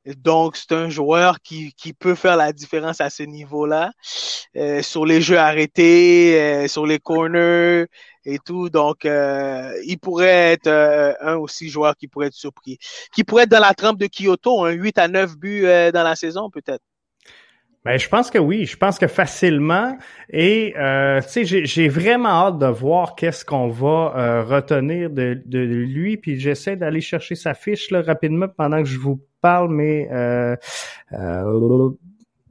[0.07, 3.91] Donc, c'est un joueur qui, qui peut faire la différence à ce niveau-là,
[4.57, 7.87] euh, sur les jeux arrêtés, euh, sur les corners
[8.27, 8.69] et tout.
[8.69, 10.69] Donc, euh, il pourrait être
[11.21, 12.79] un aussi joueur qui pourrait être surpris.
[13.15, 15.63] Qui pourrait être dans la trempe de Kyoto, un 8 à 9 buts
[15.93, 16.83] dans la saison, peut-être.
[17.85, 19.99] Ben, je pense que oui, je pense que facilement.
[20.31, 25.43] Et euh, tu sais, j'ai vraiment hâte de voir qu'est-ce qu'on va euh, retenir de,
[25.45, 26.17] de, lui.
[26.17, 30.57] Puis j'essaie d'aller chercher sa fiche là, rapidement pendant que je vous parle, mais euh,
[31.13, 31.91] euh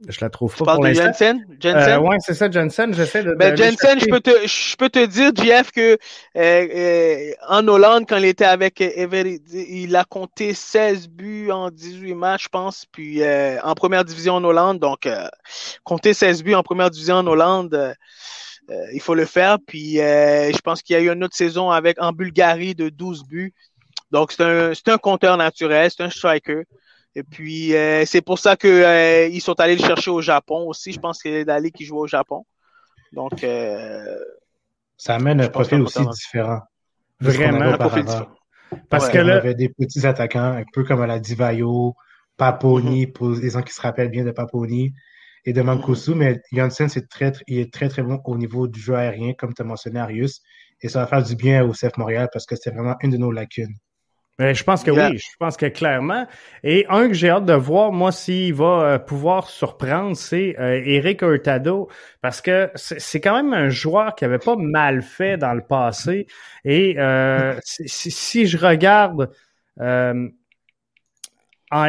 [0.08, 1.04] je la trouve pas pour l'instant.
[1.04, 1.46] Jensen?
[1.60, 1.88] Jensen?
[1.88, 2.94] Euh, ouais, c'est ça, Jensen.
[2.94, 3.34] J'essaie de.
[3.34, 5.98] Ben, Jensen, je peux te, je peux te dire, Jeff, que euh,
[6.36, 12.14] euh, en Hollande, quand il était avec Ever, il a compté 16 buts en 18
[12.14, 14.78] matchs, je pense, puis euh, en première division en Hollande.
[14.78, 15.28] Donc, euh,
[15.84, 17.94] compter 16 buts en première division en Hollande,
[18.92, 19.58] il faut le faire.
[19.66, 23.24] Puis, je pense qu'il y a eu une autre saison avec en Bulgarie de 12
[23.24, 23.54] buts.
[24.10, 26.62] Donc, c'est un, c'est un compteur naturel, c'est un striker.
[27.16, 30.92] Et puis, euh, c'est pour ça qu'ils euh, sont allés le chercher au Japon aussi.
[30.92, 32.44] Je pense qu'il est allé qui joue au Japon.
[33.12, 34.18] Donc, euh,
[34.96, 36.60] ça amène un profil aussi différent.
[37.20, 38.34] Vraiment, un profil différent.
[38.90, 41.94] Parce que là, il y avait des petits attaquants, un peu comme à la Divayo,
[42.36, 43.12] Paponi, mm-hmm.
[43.12, 44.92] pour les gens qui se rappellent bien de Paponi
[45.44, 46.14] et de Mankosu, mm-hmm.
[46.14, 49.54] mais Janssen, c'est très, il est très, très bon au niveau du jeu aérien, comme
[49.54, 50.42] tu as mentionné, Arius.
[50.80, 53.16] Et ça va faire du bien au CF Montréal parce que c'est vraiment une de
[53.16, 53.76] nos lacunes.
[54.38, 56.26] Mais je pense que oui, je pense que clairement.
[56.64, 60.82] Et un que j'ai hâte de voir, moi, s'il va euh, pouvoir surprendre, c'est euh,
[60.84, 61.88] Eric Hurtado,
[62.20, 66.26] parce que c'est quand même un joueur qui avait pas mal fait dans le passé.
[66.64, 69.30] Et euh, si, je regarde
[69.78, 70.32] en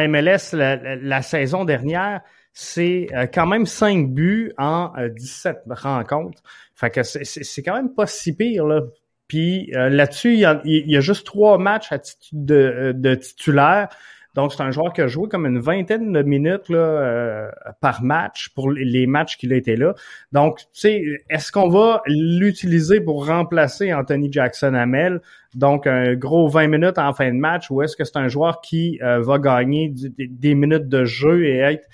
[0.08, 2.20] MLS la, saison dernière,
[2.52, 6.42] c'est quand même 5 buts en 17 rencontres.
[6.76, 8.82] Fait que c'est quand même pas si pire là,
[9.28, 11.98] puis euh, là-dessus, il y, a, juste trois matchs à
[12.32, 13.88] de, euh, de titulaire.
[14.34, 18.02] Donc, c'est un joueur qui a joué comme une vingtaine de minutes là, euh, par
[18.02, 19.94] match pour les matchs qu'il a été là.
[20.30, 25.22] Donc, tu sais, est-ce qu'on va l'utiliser pour remplacer Anthony Jackson Hamel?
[25.54, 28.60] Donc, un gros 20 minutes en fin de match, ou est-ce que c'est un joueur
[28.60, 31.88] qui va gagner des, minutes de jeu et être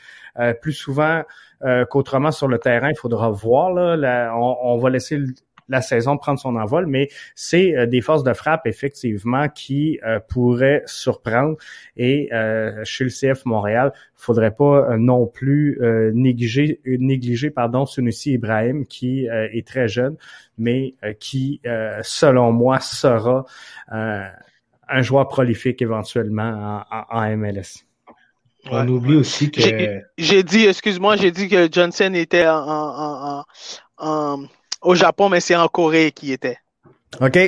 [0.61, 1.23] plus souvent
[1.90, 2.90] qu'autrement sur le terrain?
[2.90, 3.73] Il faudra voir.
[3.73, 5.21] Là, on, on, va laisser
[5.73, 10.21] la saison prendre son envol, mais c'est euh, des forces de frappe effectivement qui euh,
[10.21, 11.57] pourraient surprendre.
[11.97, 15.81] Et euh, chez le CF Montréal, faudrait pas non plus
[16.15, 20.17] négliger, négliger pardon Sunusi Ibrahim qui est très jeune,
[20.59, 21.61] mais qui,
[22.03, 23.45] selon moi, sera
[23.89, 27.85] un joueur prolifique éventuellement en, MLS.
[28.71, 29.61] On oublie aussi que.
[30.19, 33.45] J'ai dit, excuse-moi, j'ai dit que Johnson était en,
[33.99, 34.39] en
[34.83, 36.59] au Japon, mais c'est en Corée qui était.
[37.21, 37.38] OK.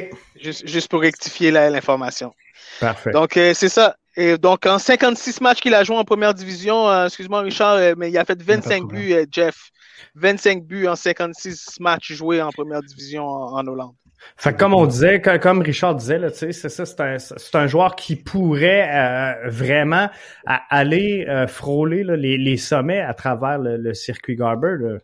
[0.40, 2.32] Juste, pour rectifier l'information.
[2.80, 3.12] Parfait.
[3.12, 3.96] Donc, euh, c'est ça.
[4.16, 7.94] Et donc, en 56 matchs qu'il a joué en première division, euh, excuse-moi Richard, euh,
[7.96, 9.70] mais il a fait 25 buts, Jeff.
[10.16, 13.94] 25 buts en 56 matchs joués en première division en, Hollande.
[14.36, 17.16] Fait comme on disait, comme Richard disait, là, c'est ça, c'est un,
[17.54, 20.08] un, joueur qui pourrait vraiment
[20.46, 24.98] aller frôler les, les, sommets à travers le, circuit Garber.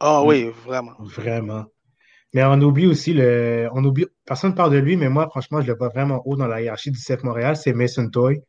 [0.00, 0.94] Ah oui, vraiment.
[0.98, 1.66] Vraiment.
[2.32, 3.68] Mais on oublie aussi le.
[3.72, 4.06] On oublie.
[4.24, 6.62] Personne ne parle de lui, mais moi, franchement, je le vois vraiment haut dans la
[6.62, 8.42] hiérarchie du CF Montréal, c'est Mason Toy.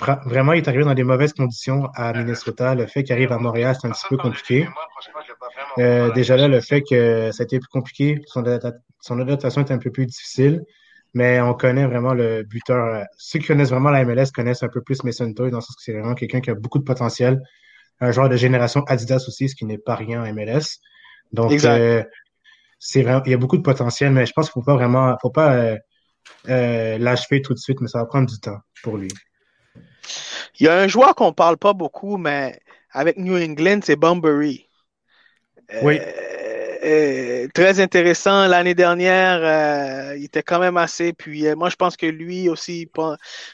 [0.00, 2.74] Vraiment, il est arrivé dans des mauvaises conditions à Minnesota.
[2.74, 4.68] Le fait qu'il arrive à Montréal, c'est un petit peu compliqué.
[5.78, 9.78] Euh, déjà là, le fait que ça a été plus compliqué, son, adaptation est un
[9.78, 10.62] peu plus difficile.
[11.14, 13.06] Mais on connaît vraiment le buteur.
[13.16, 15.74] Ceux qui connaissent vraiment la MLS connaissent un peu plus Mason Toy, dans le sens
[15.74, 17.42] que c'est vraiment quelqu'un qui a beaucoup de potentiel
[18.00, 20.80] un joueur de génération Adidas aussi, ce qui n'est pas rien en MLS.
[21.32, 22.04] Donc, euh,
[22.78, 25.16] c'est vraiment, il y a beaucoup de potentiel, mais je pense qu'il faut pas vraiment,
[25.20, 25.76] faut pas euh,
[26.48, 29.10] euh, l'achever tout de suite, mais ça va prendre du temps pour lui.
[30.58, 34.68] Il y a un joueur qu'on parle pas beaucoup, mais avec New England, c'est Bunbury.
[35.82, 36.00] Oui.
[37.54, 40.14] Très intéressant l'année dernière.
[40.16, 41.12] il était quand même assez.
[41.12, 42.88] Puis moi, je pense que lui aussi,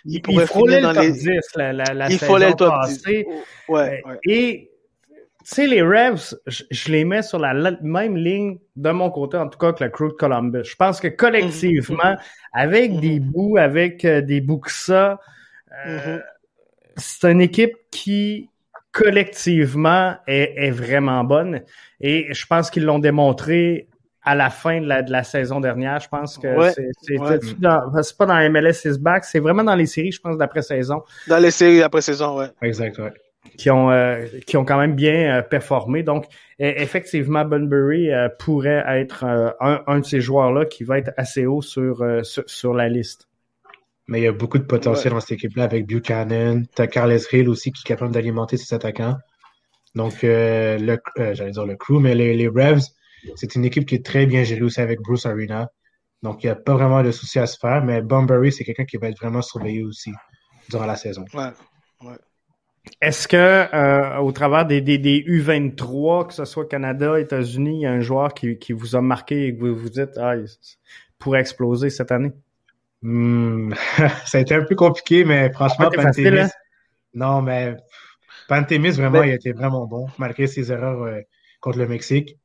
[0.04, 1.12] il, pourrait finir dans les.
[1.12, 3.26] 10, la, la, il saison le top passée.
[3.28, 3.34] 10.
[3.68, 4.70] Ouais, Et
[5.44, 9.46] tu sais, les Revs, je, les mets sur la même ligne, de mon côté, en
[9.46, 10.64] tout cas, que le crew de Columbus.
[10.64, 12.18] Je pense que collectivement, mm-hmm.
[12.54, 13.00] avec mm-hmm.
[13.00, 15.20] des bouts, avec euh, des bouts que ça,
[15.86, 16.22] euh, mm-hmm.
[16.96, 18.48] c'est une équipe qui,
[18.94, 21.60] collectivement, est, vraiment bonne.
[22.00, 23.88] Et je pense qu'ils l'ont démontré
[24.22, 26.00] à la fin de la, de la saison dernière.
[26.00, 26.70] Je pense que
[27.02, 27.16] c'est
[28.16, 31.02] pas dans MLS is back, c'est vraiment dans les séries, je pense, d'après-saison.
[31.28, 32.46] Dans les séries d'après-saison, ouais.
[32.62, 33.12] Exact, ouais
[33.56, 36.02] qui ont euh, qui ont quand même bien euh, performé.
[36.02, 36.26] Donc,
[36.60, 41.46] e, effectivement, Bunbury euh, pourrait être un, un, de ces joueurs-là qui va être assez
[41.46, 43.28] haut sur, sur, la liste.
[44.06, 46.64] Mais il y a beaucoup de potentiel dans cette équipe-là avec Buchanan.
[46.74, 49.16] Tu as Carles Hill aussi qui est capable d'alimenter ses attaquants.
[49.94, 52.82] Donc, le j'allais dire le crew, mais les, les Revs,
[53.36, 55.68] c'est une équipe qui est très bien gérée aussi avec Bruce Arena.
[56.22, 58.84] Donc, il n'y a pas vraiment de soucis à se faire, mais Bunbury, c'est quelqu'un
[58.84, 60.10] qui va être vraiment surveillé aussi
[60.70, 61.24] durant la saison.
[61.34, 61.50] Ouais,
[62.02, 62.16] ouais.
[63.00, 67.80] Est-ce que euh, au travers des, des, des, U23, que ce soit Canada, États-Unis, il
[67.82, 70.36] y a un joueur qui, qui vous a marqué et que vous vous dites ah,
[70.36, 70.46] il
[71.18, 72.32] pourrait exploser cette année?
[73.04, 73.74] Hmm,
[74.24, 76.40] ça a été un peu compliqué, mais franchement, ah, Pantémis.
[76.40, 76.48] Hein?
[77.12, 77.76] Non, mais
[78.48, 81.20] Pantémis, vraiment, il a été vraiment bon, malgré ses erreurs euh,
[81.60, 82.38] contre le Mexique.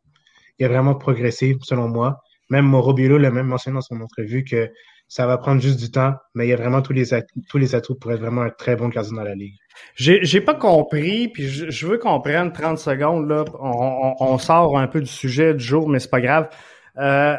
[0.60, 2.22] Il a vraiment progressé, selon moi.
[2.50, 4.69] Même Mauro l'a même mentionné dans son entrevue que
[5.08, 7.58] ça va prendre juste du temps, mais il y a vraiment tous les, atouts, tous
[7.58, 9.56] les atouts pour être vraiment un très bon gardien dans la ligue.
[9.95, 13.45] J'ai, pas compris, puis je, veux qu'on prenne 30 secondes, là.
[13.62, 16.50] On, on, sort un peu du sujet du jour, mais c'est pas grave.
[16.98, 17.38] Euh,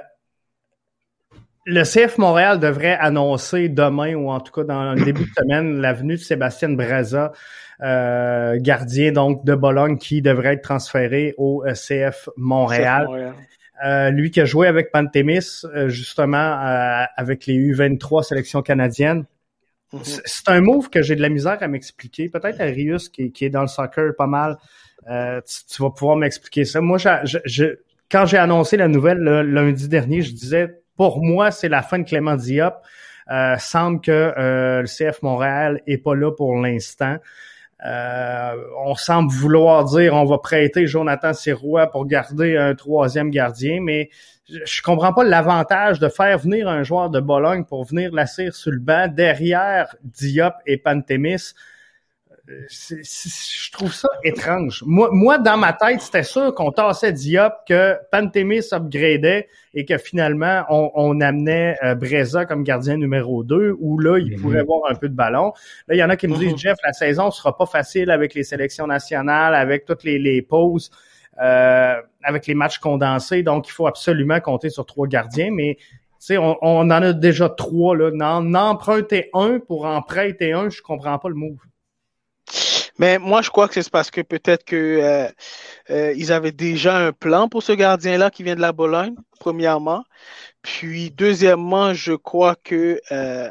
[1.67, 5.81] le CF Montréal devrait annoncer demain, ou en tout cas dans le début de semaine,
[5.81, 7.33] l'avenue de Sébastien Braza,
[7.83, 13.35] euh, gardien donc de Bologne, qui devrait être transféré au euh, CF Montréal.
[13.85, 19.25] Euh, lui qui a joué avec Pantémis, euh, justement, euh, avec les U23 sélections canadiennes.
[19.93, 20.01] Mhm.
[20.05, 22.29] C'est un move que j'ai de la misère à m'expliquer.
[22.29, 24.59] Peut-être Arius, qui, qui, est dans le soccer pas mal,
[25.07, 26.81] tu, vas pouvoir m'expliquer ça.
[26.81, 27.77] Moi, je,
[28.11, 32.05] quand j'ai annoncé la nouvelle lundi dernier, je disais, pour moi, c'est la fin de
[32.05, 32.75] Clément Diop.
[33.57, 37.17] semble que le CF Montréal est pas là pour l'instant.
[37.87, 43.81] Euh, on semble vouloir dire on va prêter Jonathan Sirois pour garder un troisième gardien,
[43.81, 44.11] mais
[44.45, 48.71] je comprends pas l'avantage de faire venir un joueur de Bologne pour venir l'asseoir sur
[48.71, 51.55] le banc derrière Diop et Pantémis
[52.69, 54.83] je trouve ça étrange.
[54.87, 59.99] Moi, moi dans ma tête, c'était sûr qu'on tassait Diop, que Pantémis upgradait et que
[59.99, 64.43] finalement, on, amenait euh, Breza comme gardien numéro 2, où là, il mhm.
[64.43, 65.53] pourrait avoir un peu de ballon.
[65.89, 66.59] Là, il y en a qui me disent, mhm.
[66.59, 70.91] Jeff, la saison sera pas facile avec les sélections nationales, avec toutes les, les pauses,
[71.41, 75.79] euh, avec les matchs condensés, donc il faut absolument compter sur trois gardiens, mais
[76.25, 78.41] tu on, on en a déjà trois, là.
[78.43, 81.57] N'emprunter un pour en prêter un, je comprends pas le move.
[83.01, 85.27] Mais moi, je crois que c'est parce que peut-être que euh,
[85.89, 90.05] euh, ils avaient déjà un plan pour ce gardien-là qui vient de la Bologne, premièrement.
[90.61, 93.51] Puis, deuxièmement, je crois que euh,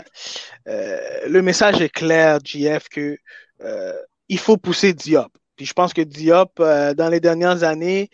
[0.68, 3.18] le message est clair, JF, que
[4.28, 5.32] il faut pousser Diop.
[5.56, 8.12] Puis je pense que Diop, dans les dernières années,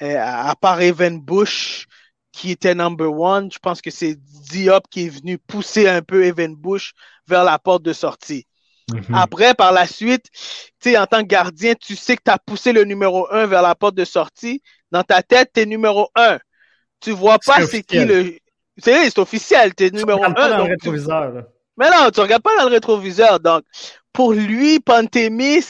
[0.00, 1.86] à part Evan Bush,
[2.32, 4.16] qui était number one, je pense que c'est
[4.50, 6.94] Diop qui est venu pousser un peu Evan Bush
[7.26, 8.46] vers la porte de sortie.
[8.92, 9.14] Mhm.
[9.14, 10.26] Après, par la suite,
[10.80, 13.62] tu en tant que gardien, tu sais que tu as poussé le numéro 1 vers
[13.62, 14.62] la porte de sortie.
[14.90, 16.38] Dans ta tête, tu es numéro 1.
[17.00, 18.38] Tu vois pas c'est qui le.
[18.80, 20.32] C'est officiel, tu es numéro 1.
[20.32, 21.44] Pas dans le rétroviseur.
[21.76, 23.40] Mais non, tu regardes pas dans le rétroviseur.
[23.40, 23.64] Donc,
[24.12, 25.64] pour lui, Pantémis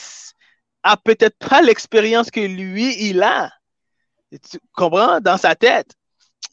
[0.83, 3.51] a peut-être pas l'expérience que lui, il a.
[4.31, 5.21] Tu comprends?
[5.21, 5.91] Dans sa tête.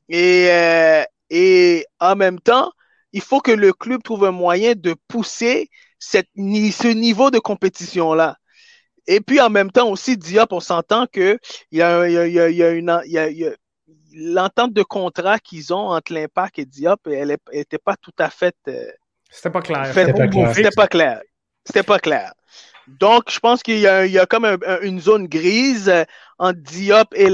[0.10, 2.71] Et, euh, et en même temps,
[3.12, 5.69] il faut que le club trouve un moyen de pousser
[6.05, 8.37] cette, ce niveau de compétition-là.
[9.07, 11.37] Et puis en même temps aussi, Diop, on s'entend que
[11.71, 13.51] il y a, y a, y a une y a,
[14.15, 18.55] l'entente de contrat qu'ils ont entre l'Impact et Diop, elle n'était pas tout à fait.
[18.67, 18.85] Euh,
[19.29, 19.85] C'était pas clair.
[19.93, 20.13] C'était
[20.71, 21.21] pas, clair.
[21.65, 22.33] C'était pas clair.
[22.87, 24.45] Donc, je pense qu'il y a, il y a comme
[24.83, 25.91] une zone grise
[26.37, 27.27] entre Diop et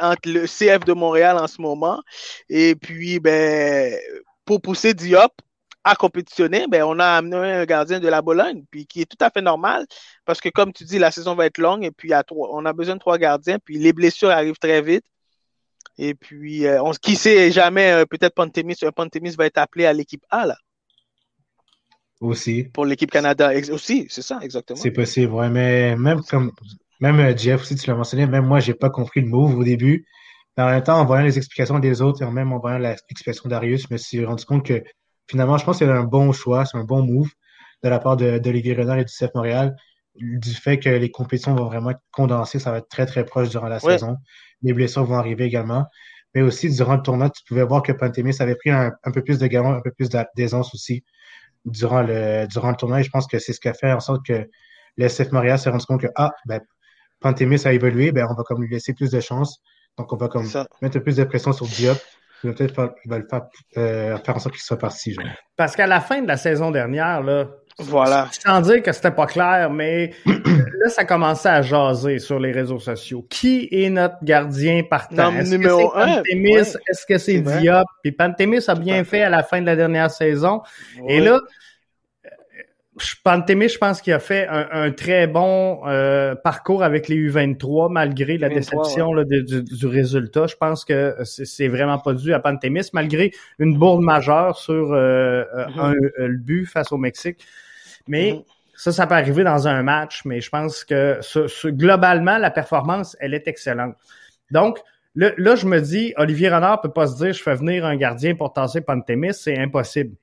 [0.00, 2.02] entre le CF de Montréal en ce moment.
[2.48, 3.96] Et puis, ben,
[4.44, 5.32] pour pousser Diop,
[5.84, 9.22] à compétitionner, ben, on a amené un gardien de la Bologne, puis qui est tout
[9.22, 9.86] à fait normal,
[10.24, 12.64] parce que comme tu dis, la saison va être longue, et puis à trois, on
[12.64, 15.04] a besoin de trois gardiens, puis les blessures arrivent très vite.
[15.96, 19.86] Et puis, euh, on, qui sait jamais, euh, peut-être Pantémis, un Pantémis va être appelé
[19.86, 20.56] à l'équipe A, là.
[22.20, 22.64] Aussi.
[22.64, 23.52] Pour l'équipe Canada.
[23.70, 24.80] Aussi, c'est ça, exactement.
[24.80, 26.52] C'est possible, ouais, mais même comme,
[27.00, 29.64] même euh, Jeff aussi, tu l'as mentionné, même moi, j'ai pas compris le move au
[29.64, 30.06] début.
[30.56, 33.86] en même temps, en voyant les explications des autres et même en voyant l'explication d'Arius,
[33.88, 34.82] je me suis rendu compte que
[35.28, 37.30] finalement, je pense que c'est un bon choix, c'est un bon move
[37.82, 39.76] de la part d'Olivier Renard et du CF Montréal,
[40.16, 43.50] du fait que les compétitions vont vraiment être condensées, ça va être très très proche
[43.50, 44.16] durant la saison.
[44.62, 45.86] Les blessures vont arriver également.
[46.34, 49.38] Mais aussi, durant le tournoi, tu pouvais voir que Pantémis avait pris un, peu plus
[49.38, 51.04] de galon, un peu plus d'aisance aussi
[51.64, 53.00] durant le, durant le tournoi.
[53.00, 54.48] Et je pense que c'est ce qui a fait en sorte que
[54.96, 56.60] le CF Montréal s'est rendu compte que, ah, ben,
[57.20, 59.60] Pantémis a évolué, ben, on va comme lui laisser plus de chance.
[59.96, 60.48] Donc, on va comme
[60.82, 61.98] mettre plus de pression sur Diop.
[62.52, 62.74] Peut-être
[63.06, 63.42] va le faire,
[63.76, 65.16] euh, faire en sorte qu'il soit parti.
[65.56, 67.46] Parce qu'à la fin de la saison dernière, là,
[67.78, 68.28] voilà.
[68.44, 72.78] Sans dire que c'était pas clair, mais là, ça commençait à jaser sur les réseaux
[72.78, 73.26] sociaux.
[73.28, 75.34] Qui est notre gardien partant?
[75.34, 76.54] Est-ce que c'est Pantémis?
[76.54, 77.86] Est-ce que c'est Diop?
[78.02, 80.62] Puis Pantémis a bien fait à la fin de la dernière saison.
[81.08, 81.40] Et là,
[83.24, 88.38] Pantémis, je pense qu'il a fait un, très bon euh, parcours avec les U23, malgré
[88.38, 90.46] la déception du, résultat.
[90.46, 95.42] Je pense que c'est vraiment pas dû à Pantémis, malgré une bourde majeure sur euh,
[95.42, 95.80] mm-hmm.
[95.80, 97.44] un, le but face au Mexique.
[98.06, 98.44] Mais mm-hmm.
[98.76, 101.18] ça, ça peut arriver dans un match, mais je pense que
[101.70, 103.96] globalement, la performance, elle est excellente.
[104.52, 104.78] Donc,
[105.16, 108.36] là, je me dis, Olivier Renard peut pas se dire, je fais venir un gardien
[108.36, 110.14] pour tasser Pantémis, c'est impossible.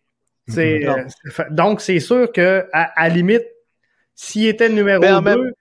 [0.58, 1.04] Euh,
[1.52, 3.46] donc, c'est sûr que à, limite,
[4.16, 5.52] s'il était numéro 2, ben,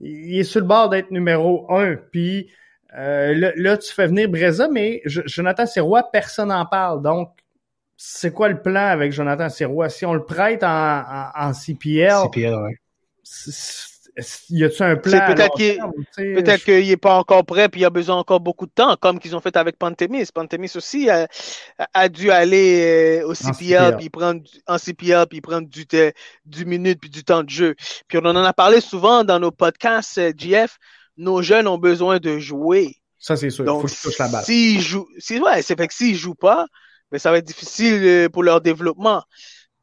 [0.00, 1.96] il est sur le bord d'être numéro 1.
[2.10, 2.50] Puis
[2.96, 7.02] euh, là, tu fais venir Breza, mais Jonathan Sirois, personne n'en parle.
[7.02, 7.30] Donc,
[7.96, 9.88] c'est quoi le plan avec Jonathan Sirois?
[9.88, 12.78] Si on le prête en, en, CPL, CPL ouais.
[14.50, 15.34] Y a-tu un plan?
[16.16, 19.18] Peut-être qu'il n'est pas encore prêt puis il a besoin encore beaucoup de temps, comme
[19.18, 20.26] qu'ils ont fait avec Pantémis.
[20.32, 21.28] Pantémis aussi a,
[21.92, 25.86] a dû aller euh, au CPL, puis prendre en CPL puis prendre du,
[26.46, 27.74] du minute puis du temps de jeu.
[28.08, 30.54] Puis on en a parlé souvent dans nos podcasts, GF.
[30.54, 30.66] Euh,
[31.16, 32.96] nos jeunes ont besoin de jouer.
[33.18, 33.64] Ça, c'est sûr.
[33.64, 34.44] Il faut qu'ils touchent la balle.
[34.44, 36.66] S'ils jouent, si, ouais, c'est fait que s'ils jouent pas,
[37.10, 39.22] mais ça va être difficile euh, pour leur développement.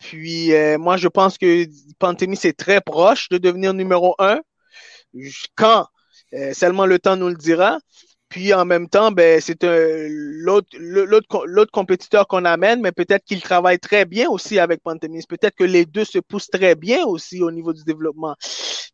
[0.02, 1.66] Puis euh, moi, je pense que
[2.00, 4.42] Pantémis est très proche de devenir numéro un.
[5.56, 5.86] Quand?
[6.34, 7.80] Euh, seulement le temps nous le dira.
[8.30, 14.06] Puis en même temps, ben, c'est l'autre compétiteur qu'on amène, mais peut-être qu'il travaille très
[14.06, 15.24] bien aussi avec Pantémis.
[15.28, 18.36] Peut-être que les deux se poussent très bien aussi au niveau du développement.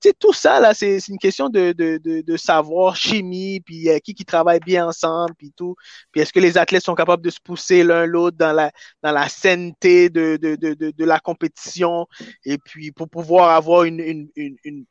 [0.02, 4.14] Tu tout ça, là, c'est une question de, de, de, savoir, chimie, puis euh, qui
[4.14, 5.76] qui travaille bien ensemble, puis tout.
[6.12, 9.12] Puis est-ce que les athlètes sont capables de se pousser l'un l'autre dans la, dans
[9.12, 12.06] la sainteté de, de, de, de, la compétition,
[12.46, 14.86] et puis pour pouvoir avoir une, une, une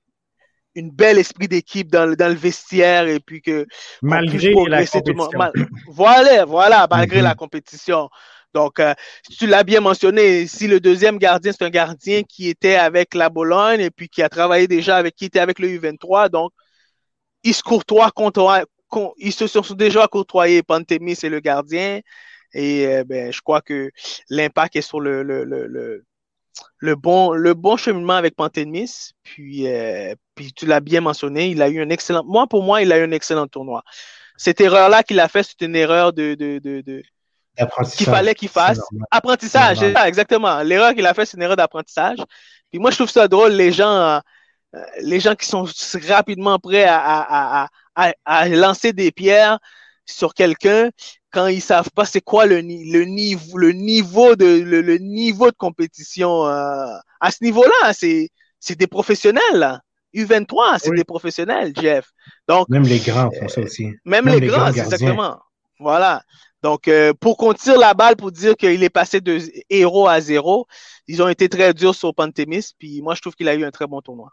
[0.77, 3.66] une belle esprit d'équipe dans, dans, le vestiaire et puis que
[4.03, 5.31] malgré la compétition.
[5.88, 7.37] Voilà, voilà, malgré la mhm.
[7.37, 8.11] compétition.
[8.57, 8.95] Donc, euh,
[9.38, 13.29] tu l'as bien mentionné, si le deuxième gardien, c'est un gardien qui était avec la
[13.29, 16.53] Bologne et puis qui a travaillé déjà avec, qui était avec le U23, donc
[17.42, 18.66] ils se courtoient contre,
[19.31, 20.62] se sont déjà courtoyés.
[20.62, 22.01] Pantémis, c'est le gardien.
[22.55, 23.90] Et euh, ben, je crois que
[24.31, 26.05] l'impact est sur le, le, le
[26.79, 29.11] le bon, le bon cheminement avec Pantémis.
[29.23, 32.25] Puis, euh, puis tu l'as bien mentionné, il a eu un excellent.
[32.25, 33.83] Moi, pour moi, il a eu un excellent tournoi.
[34.38, 37.03] Cette erreur-là qu'il a fait, c'est une erreur de, de, de, de
[37.97, 38.81] qu'il fallait qu'il fasse.
[39.11, 40.62] Apprentissage, exactement.
[40.62, 42.19] L'erreur qu'il a fait, c'est une erreur d'apprentissage.
[42.71, 44.21] Puis moi, je trouve ça drôle, les gens,
[44.75, 45.66] euh, les gens qui sont
[46.09, 49.59] rapidement prêts à, à, à, à lancer des pierres
[50.05, 50.90] sur quelqu'un
[51.31, 55.57] quand ils savent pas c'est quoi le, le niveau le niveau de le, niveau de
[55.57, 56.87] compétition euh,
[57.21, 59.81] à ce niveau-là c'est c'est des professionnels
[60.14, 62.07] U23 c'est des professionnels Jeff.
[62.49, 63.90] Donc même les grands font ça aussi.
[64.05, 65.40] même, les, grands, exactement.
[65.79, 66.23] Voilà
[66.62, 69.38] donc euh, pour qu'on tire la balle pour dire qu'il est passé de
[69.71, 70.66] héros à zéro
[71.07, 73.71] ils ont été très durs sur Pantémis puis moi je trouve qu'il a eu un
[73.71, 74.31] très bon tournoi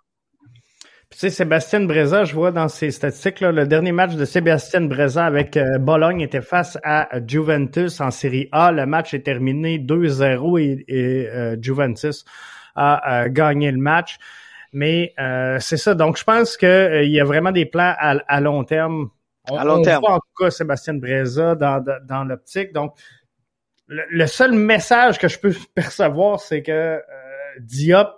[1.10, 4.82] tu sais, Sébastien Breza, je vois dans ses statistiques, là, le dernier match de Sébastien
[4.82, 8.72] Breza avec euh, Bologne était face à Juventus en Série A.
[8.72, 12.26] Le match est terminé 2-0 et, euh, Juventus
[12.76, 14.18] a gagné le match.
[14.74, 15.94] Mais euh, c'est ça.
[15.94, 19.10] Donc, je pense qu'il y a vraiment des plans à, long terme.
[19.46, 20.02] À long terme.
[20.02, 22.74] Voit en tout cas Sébastien Breza dans, dans l'optique.
[22.74, 22.96] Donc,
[23.88, 27.02] le, seul message que je peux percevoir, c'est que
[27.60, 28.10] Diop,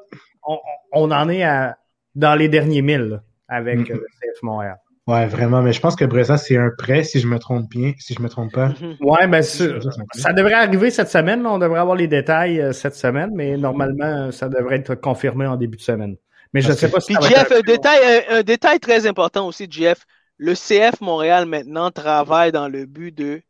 [0.48, 0.60] on,
[0.92, 1.78] on en est à
[2.16, 3.94] dans les derniers milles avec mm-hmm.
[3.94, 4.78] le CF Montréal.
[5.08, 7.94] Ouais, vraiment, mais je pense que Breza, c'est un prêt, si je me trompe bien,
[8.00, 8.70] si je me trompe pas.
[8.70, 8.98] Mm-hmm.
[9.02, 13.30] Ouais, ben, ça devrait arriver cette semaine, on devrait avoir les détails euh, cette semaine,
[13.36, 16.16] mais normalement, ça devrait être confirmé en début de semaine.
[16.54, 19.68] Mais je ne sais pas si Puis, Jeff, un détail, un, détail très important aussi,
[19.70, 20.06] Jeff.
[20.38, 23.42] Le CF Montréal maintenant travaille dans le but de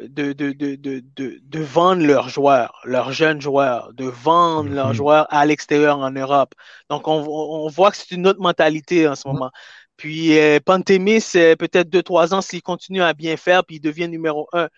[0.00, 4.94] de, de, de, de, de, vendre leurs joueurs, leurs jeunes joueurs, de vendre leurs mhm.
[4.94, 6.54] joueurs à l'extérieur en Europe.
[6.88, 9.50] Donc, on, on voit que c'est une autre mentalité en ce moment.
[9.96, 13.80] Puis euh, Pantémis, euh, peut-être deux, trois ans, s'il continue à bien faire, puis il
[13.80, 14.68] devient numéro un,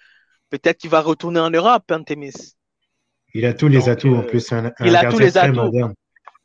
[0.50, 2.34] peut-être qu'il va retourner en Europe, Pantémis.
[3.34, 4.52] Il a tous les atouts en plus.
[4.52, 5.54] Un, il a tous les atouts.
[5.54, 5.94] Moderne.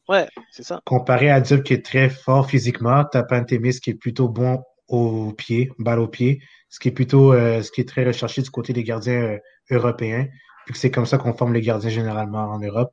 [0.07, 0.81] Ouais, c'est ça.
[0.85, 5.31] Comparé à Diop qui est très fort physiquement, t'as Pantémis qui est plutôt bon au
[5.33, 8.73] pied, balle au pied, ce qui est plutôt ce qui est très recherché du côté
[8.73, 9.37] des gardiens
[9.71, 10.27] européens,
[10.65, 12.91] puis c'est comme ça qu'on forme les gardiens généralement en Europe.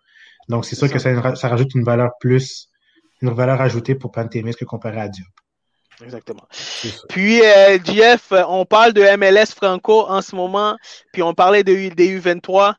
[0.48, 2.68] Donc c'est sûr que ça, ça, rajoute une valeur plus,
[3.22, 5.26] une valeur ajoutée pour Pantémis que comparé à Diop.
[6.02, 6.46] Exactement.
[7.08, 10.76] Puis, euh, Jeff, on parle de MLS Franco en ce moment,
[11.12, 12.74] puis on parlait de, des U23.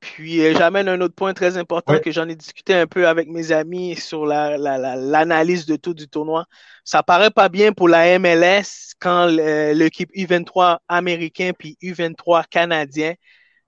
[0.00, 3.28] Puis, euh, j'amène un autre point très important que j'en ai discuté un peu avec
[3.28, 6.46] mes amis sur l'analyse la, de tout du tournoi.
[6.84, 13.14] Ça paraît pas bien pour la MLS quand l'équipe U23 américain puis U23 canadien,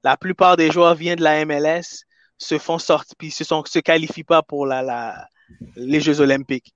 [0.03, 2.05] la plupart des joueurs viennent de la MLS,
[2.39, 5.29] se font sortir puis se, sont, se qualifient pas pour la, la,
[5.77, 6.75] les Jeux olympiques.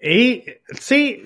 [0.00, 1.22] Et, tu sais,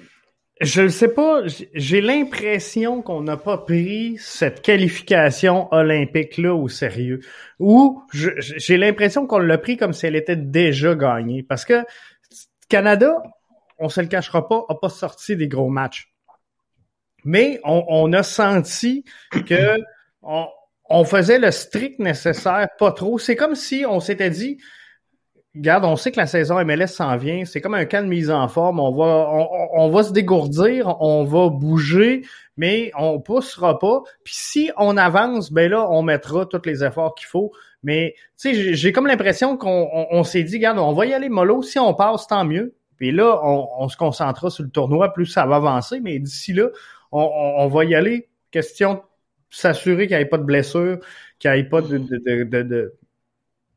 [0.60, 1.42] je ne sais pas,
[1.74, 7.20] j'ai l'impression qu'on n'a pas pris cette qualification olympique-là au sérieux.
[7.58, 11.42] Ou j'ai l'impression qu'on l'a pris comme si elle était déjà gagnée.
[11.42, 11.82] Parce que
[12.68, 13.22] Canada,
[13.78, 16.12] on se le cachera pas, a pas sorti des gros matchs.
[17.24, 19.04] Mais on, a senti
[19.46, 19.78] que
[20.22, 20.46] on,
[20.90, 23.18] on faisait le strict nécessaire, pas trop.
[23.18, 24.58] C'est comme si on s'était dit,
[25.56, 27.44] Regarde, on sait que la saison MLS s'en vient.
[27.44, 28.78] C'est comme un cas de mise en forme.
[28.78, 29.28] On va,
[29.74, 32.22] on, va se dégourdir, on va bouger,
[32.56, 34.02] mais on poussera pas.
[34.22, 37.50] Puis si on avance, ben là, on mettra tous les efforts qu'il faut.
[37.82, 41.62] Mais tu sais, j'ai comme l'impression qu'on s'est dit, regarde, on va y aller mollo.
[41.62, 42.76] Si on passe, tant mieux.
[42.96, 45.98] Puis là, on, se concentrera sur le tournoi, plus ça va avancer.
[46.00, 46.68] Mais d'ici là,
[47.10, 48.28] on, va y aller.
[48.52, 49.00] Question de
[49.50, 50.98] s'assurer qu'il n'y ait pas de blessure,
[51.40, 52.92] qu'il n'y ait pas de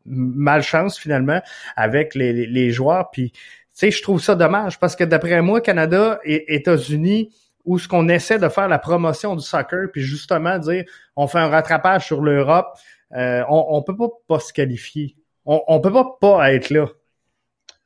[0.05, 1.41] malchance finalement
[1.75, 3.09] avec les, les, joueurs.
[3.11, 3.39] Puis, tu
[3.71, 7.33] sais, je trouve ça dommage parce que d'après moi, Canada et États-Unis,
[7.65, 10.83] où ce qu'on essaie de faire la promotion du soccer, puis justement dire,
[11.15, 12.77] on fait un rattrapage sur l'Europe,
[13.15, 15.15] euh, on, on peut pas pas se qualifier.
[15.45, 16.87] On, on peut pas pas être là.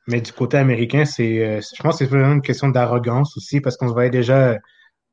[0.08, 3.60] Mais du côté américain, c'est, euh, je pense que c'est vraiment une question d'arrogance aussi,
[3.60, 4.56] parce qu'on se voyait déjà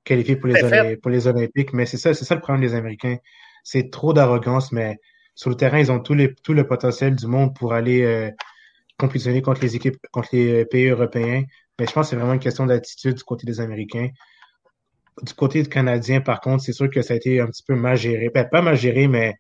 [0.06, 1.74] qualifié pour les, pour les Olympiques.
[1.74, 3.18] Mais c'est ça, c'est ça le problème des Américains.
[3.64, 4.98] C'est trop d'arrogance, mais
[5.36, 8.32] sur le terrain, ils ont tout, les, tout le potentiel du monde pour aller euh,
[8.98, 11.44] compétitionner contre les équipes, contre les euh, pays européens.
[11.78, 14.10] Mais je pense que c'est vraiment une question d'attitude du côté des Américains.
[15.22, 17.76] Du côté du Canadien, par contre, c'est sûr que ça a été un petit peu
[17.76, 18.30] mal géré.
[18.34, 19.36] Ben, pas mal géré, mais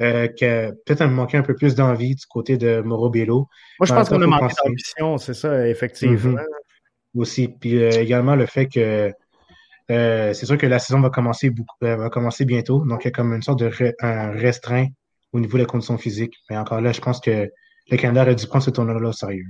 [0.00, 3.48] euh, que peut-être manqué un peu plus d'envie du côté de Mauro Bello.
[3.80, 6.40] Moi, je pense qu'on a manqué d'ambition, c'est ça, effectivement.
[6.40, 7.16] Mm-hmm.
[7.16, 7.48] Aussi.
[7.48, 9.12] Puis euh, également le fait que
[9.88, 12.84] c'est sûr que la saison va commencer beaucoup, va commencer bientôt.
[12.84, 13.70] Donc, il y a comme une sorte de
[14.00, 14.86] un restreint
[15.34, 16.34] au niveau des conditions physiques.
[16.48, 17.50] Mais encore là, je pense que
[17.90, 19.44] le Canada aurait dû prendre ce tournoi-là au sérieux.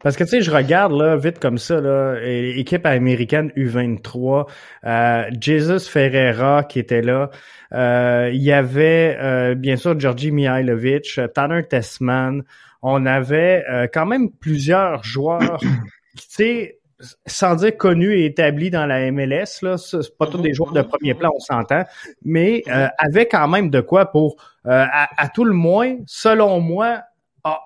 [0.00, 4.46] Parce que tu sais, je regarde là vite comme ça là, équipe américaine U23,
[4.84, 7.30] euh, Jesus Ferreira qui était là,
[7.72, 12.44] euh, il y avait euh, bien sûr Georgi Mihailovic, Tanner Tessman,
[12.80, 16.78] on avait euh, quand même plusieurs joueurs tu sais
[17.26, 20.82] sans dire connus et établis dans la MLS, là, c'est pas tous des joueurs de
[20.82, 21.84] premier plan, on s'entend,
[22.24, 24.36] mais euh, avait quand même de quoi pour,
[24.66, 27.02] euh, à, tout le moins, selon moi,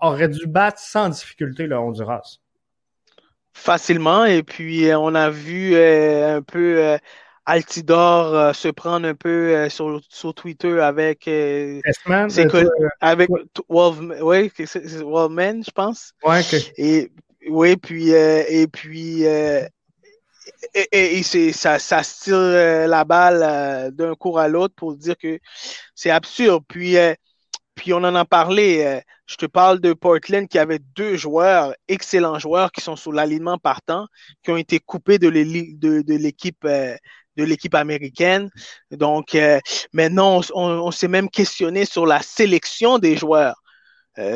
[0.01, 2.39] aurait dû battre sans difficulté le Honduras.
[3.53, 6.99] Facilement, et puis euh, on a vu un peu
[7.47, 11.29] Altidor se prendre un peu sur, sur Twitter avec
[13.01, 13.31] avec
[13.69, 16.13] Wallman, je pense.
[16.25, 16.43] Ouais,
[16.77, 17.11] Et
[17.51, 19.67] oui, puis euh, et puis euh,
[20.75, 25.39] et, c'est ça, se tire euh, la balle d'un cours à l'autre pour dire que
[25.95, 26.65] c'est absurde.
[26.69, 26.97] Puis
[27.75, 29.01] puis on en a parlé.
[29.27, 33.59] je te parle de Portland qui avait deux joueurs, excellents joueurs, qui sont sur l'alignement
[33.59, 34.07] partant,
[34.43, 38.51] qui ont été coupés de l'équipe de l'équipe américaine.
[38.91, 39.37] Donc
[39.93, 43.57] maintenant, on, s'est même questionné sur la sélection des joueurs.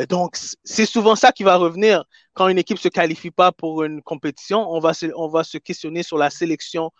[0.08, 2.04] Donc, c'est souvent ça qui va revenir
[2.34, 4.68] quand une équipe se qualifie pas pour une compétition.
[4.70, 6.90] On va se, on va se questionner sur la sélection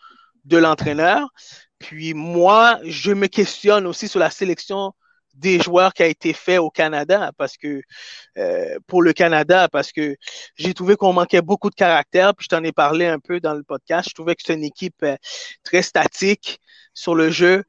[0.44, 1.28] de l'entraîneur.
[1.78, 4.92] Puis moi, je me questionne aussi sur la sélection
[5.34, 7.82] des joueurs qui a été fait au Canada parce que
[8.38, 10.16] euh, pour le Canada parce que
[10.56, 13.54] j'ai trouvé qu'on manquait beaucoup de caractère puis je t'en ai parlé un peu dans
[13.54, 15.16] le podcast je trouvais que c'est une équipe euh,
[15.64, 16.60] très statique
[16.94, 17.64] sur le jeu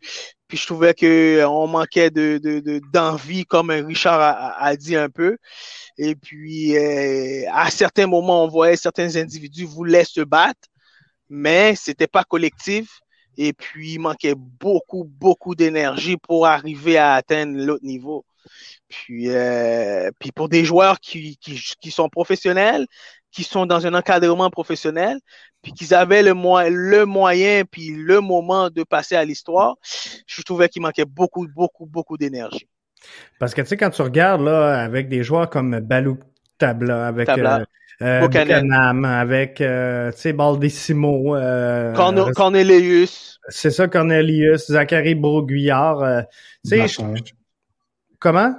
[0.48, 2.40] puis je trouvais que euh, manquait de,
[2.92, 5.38] d'envie, comme Richard a, dit un peu.
[5.98, 10.68] Et puis euh, à certains moments, on voyait certains individus voulaient se battre,
[11.30, 13.00] mais c'était pas collectif.
[13.38, 18.26] Et puis il manquait beaucoup, beaucoup d'énergie pour arriver à atteindre l'autre niveau.
[18.88, 22.86] Puis, euh, puis pour des joueurs qui, qui, qui sont professionnels,
[23.36, 25.20] qui sont dans un encadrement professionnel,
[25.62, 29.76] puis qu'ils avaient le, le moyen, puis le moment de passer à l'histoire,
[30.26, 32.68] je trouvais qu'il manquait beaucoup, beaucoup, beaucoup d'énergie.
[33.38, 36.18] Parce que tu sais, quand tu regardes là, avec des joueurs comme Balou
[36.58, 37.66] Tabla, avec euh,
[38.02, 38.28] euh
[39.04, 43.40] avec euh, tu sais Baldissimo, euh, Cornelius.
[43.50, 46.02] C'est ça, Cornelius, Zachary Broguillard.
[46.02, 46.22] Euh,
[46.64, 47.04] tu sais,
[48.20, 48.56] comment?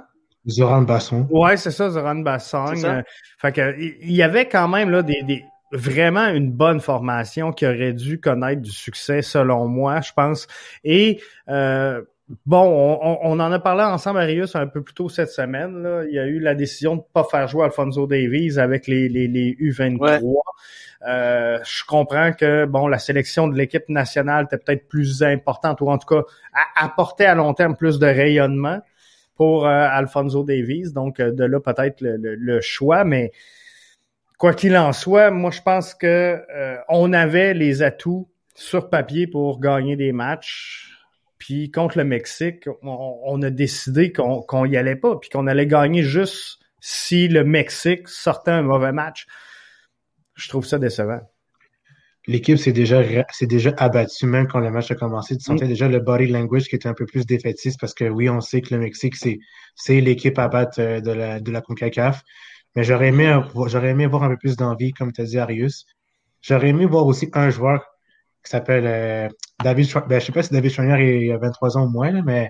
[0.47, 1.27] Zoran Basson.
[1.29, 2.73] Ouais, c'est ça, Zoran Basson.
[2.83, 3.01] Euh,
[3.39, 7.65] fait que il y avait quand même là des, des vraiment une bonne formation qui
[7.65, 10.47] aurait dû connaître du succès selon moi, je pense.
[10.83, 12.01] Et euh,
[12.45, 15.81] Bon, on, en a parlé ensemble, Arius, un peu plus tôt cette semaine.
[15.81, 16.03] Là.
[16.09, 19.07] Il y a eu la décision de ne pas faire jouer Alfonso Davies avec les,
[19.07, 20.19] les, les U23.
[21.07, 25.89] Euh, je comprends que bon, la sélection de l'équipe nationale était peut-être plus importante, ou
[25.89, 26.23] en tout cas
[26.75, 28.81] apportait à long terme plus de rayonnement
[29.37, 30.91] pour euh, Alfonso Davies.
[30.91, 33.31] Donc, euh, de là peut-être le, choix, mais
[34.37, 36.41] quoi qu'il en soit, moi je pense que
[36.89, 40.97] on avait les atouts sur papier pour gagner des matchs
[41.37, 45.67] puis contre le Mexique, on, a décidé qu'on qu'on y allait pas, puis qu'on allait
[45.67, 49.27] gagner juste si le Mexique sortait un mauvais match.
[50.35, 51.21] Je trouve ça décevant.
[52.27, 53.01] L'équipe s'est déjà,
[53.41, 55.37] déjà abattue même quand le match a commencé.
[55.37, 55.69] Tu sentais mm.
[55.69, 58.61] déjà le body language qui était un peu plus défaitiste parce que oui, on sait
[58.61, 59.39] que le Mexique, c'est,
[59.75, 62.21] c'est l'équipe à battre euh, de la, de la CONCACAF.
[62.75, 65.85] Mais j'aurais aimé, j'aurais aimé voir un peu plus d'envie, comme tu as dit, Arius.
[66.41, 67.83] J'aurais aimé voir aussi un joueur
[68.43, 69.29] qui s'appelle euh,
[69.63, 72.49] David ben, Je sais pas si David Chouanière il a 23 ans ou moins, mais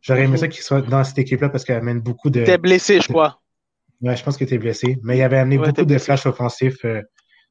[0.00, 2.44] j'aurais aimé ça qu'il soit dans cette équipe-là parce qu'elle amène beaucoup de.
[2.44, 3.40] T'es blessé, je crois.
[4.02, 4.98] Ouais, je pense qu'il était blessé.
[5.04, 7.02] Mais il avait amené beaucoup de flashs offensifs euh,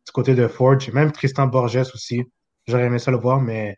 [0.06, 0.91] du côté de Forge.
[0.91, 2.24] Même Tristan Borges aussi.
[2.68, 3.78] J'aurais aimé ça le voir, mais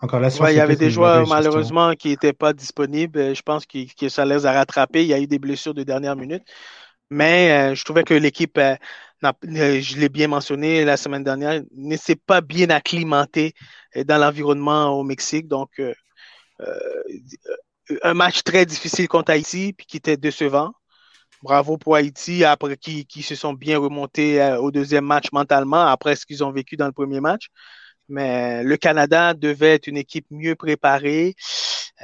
[0.00, 3.34] encore là, ouais, il y avait des joueurs malheureusement qui n'étaient pas disponibles.
[3.34, 5.02] Je pense que, ça les a rattrapés.
[5.02, 6.42] Il y a eu des blessures de dernière minute.
[7.10, 8.58] Mais euh, je trouvais que l'équipe
[9.24, 13.54] euh, je l'ai bien mentionné la semaine dernière, ne s'est pas bien acclimaté
[13.96, 15.46] euh, dans l'environnement au Mexique.
[15.48, 15.94] Donc, euh,
[18.02, 20.72] un match très difficile contre Haïti, puis qui était décevant.
[21.42, 26.16] Bravo pour Haïti, après qui, qui se sont bien remontés au deuxième match mentalement, après
[26.16, 27.48] ce qu'ils ont vécu dans le premier match.
[28.08, 31.34] Mais le Canada devait être une équipe mieux préparée,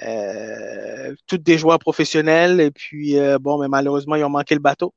[0.02, 4.92] euh, toutes des joueurs professionnels, et puis bon, mais malheureusement, ils ont manqué le bateau.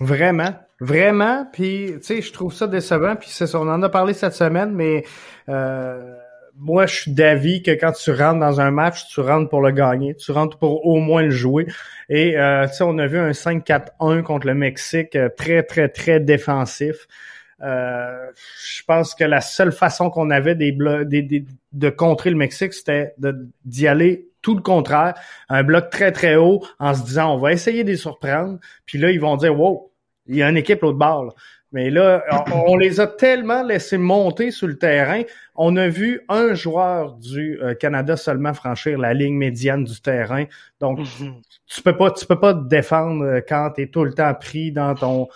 [0.00, 1.46] Vraiment, vraiment.
[1.52, 3.16] Puis, tu sais, je trouve ça décevant.
[3.16, 5.04] Puis, c'est ça, on en a parlé cette semaine, mais
[5.48, 6.14] euh,
[6.58, 9.70] moi, je suis d'avis que quand tu rentres dans un match, tu rentres pour le
[9.70, 10.14] gagner.
[10.14, 11.66] Tu rentres pour au moins le jouer.
[12.08, 15.88] Et, euh, tu sais, on a vu un 5-4-1 contre le Mexique, euh, très, très,
[15.88, 17.06] très défensif.
[17.62, 18.30] Euh,
[18.76, 23.14] je pense que la seule façon qu'on avait de contrer le Mexique, c'était
[23.64, 25.14] d'y aller tout le contraire,
[25.48, 28.96] un bloc très très haut en se disant on va essayer de les surprendre, puis
[28.96, 29.90] là ils vont dire wow,
[30.28, 31.34] il y a une équipe l'autre bord.
[31.70, 32.24] Mais là,
[32.66, 35.22] on, les a tellement laissés monter sur le terrain.
[35.54, 40.44] On a vu un joueur du euh, Canada seulement franchir la ligne médiane du terrain.
[40.80, 41.34] Donc, mhm.
[41.66, 44.32] tu peux pas, tu peux pas te défendre euh, quand tu es tout le temps
[44.32, 45.28] pris dans ton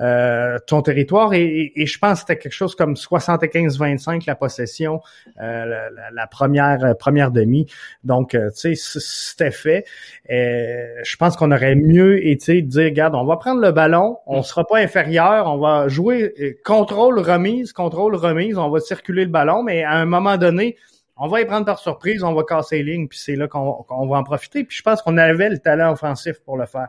[0.00, 1.34] euh, ton territoire.
[1.34, 5.00] Et, je pense que c'était quelque chose comme 75-25 la possession,
[5.40, 7.66] euh, la, première euh, première demi.
[8.04, 9.84] Donc, tu sais, c'était fait.
[10.28, 14.42] je pense qu'on aurait mieux été de dire, regarde, on va prendre le ballon, on
[14.42, 19.62] sera pas inférieur, on va jouer contrôle remise, contrôle remise, on va circuler le ballon,
[19.62, 20.76] mais à un moment donné,
[21.16, 24.06] on va y prendre par surprise, on va casser les lignes, puis c'est là qu'on
[24.06, 24.62] va en profiter.
[24.62, 26.88] Puis je pense qu'on avait le talent offensif pour le faire.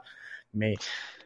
[0.54, 0.76] Mais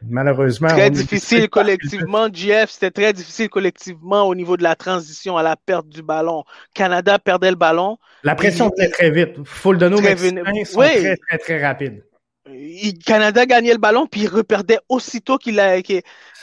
[0.08, 0.68] malheureusement.
[0.68, 5.56] Très difficile collectivement, GF, c'était très difficile collectivement au niveau de la transition à la
[5.56, 6.44] perte du ballon.
[6.74, 7.98] Canada perdait le ballon.
[8.22, 9.36] La pression était très vite.
[9.44, 12.02] Faut le donner aux Mexicains, sont très, très, très rapides.
[13.06, 15.78] Canada gagnait le ballon, puis il reperdait aussitôt qu'il a.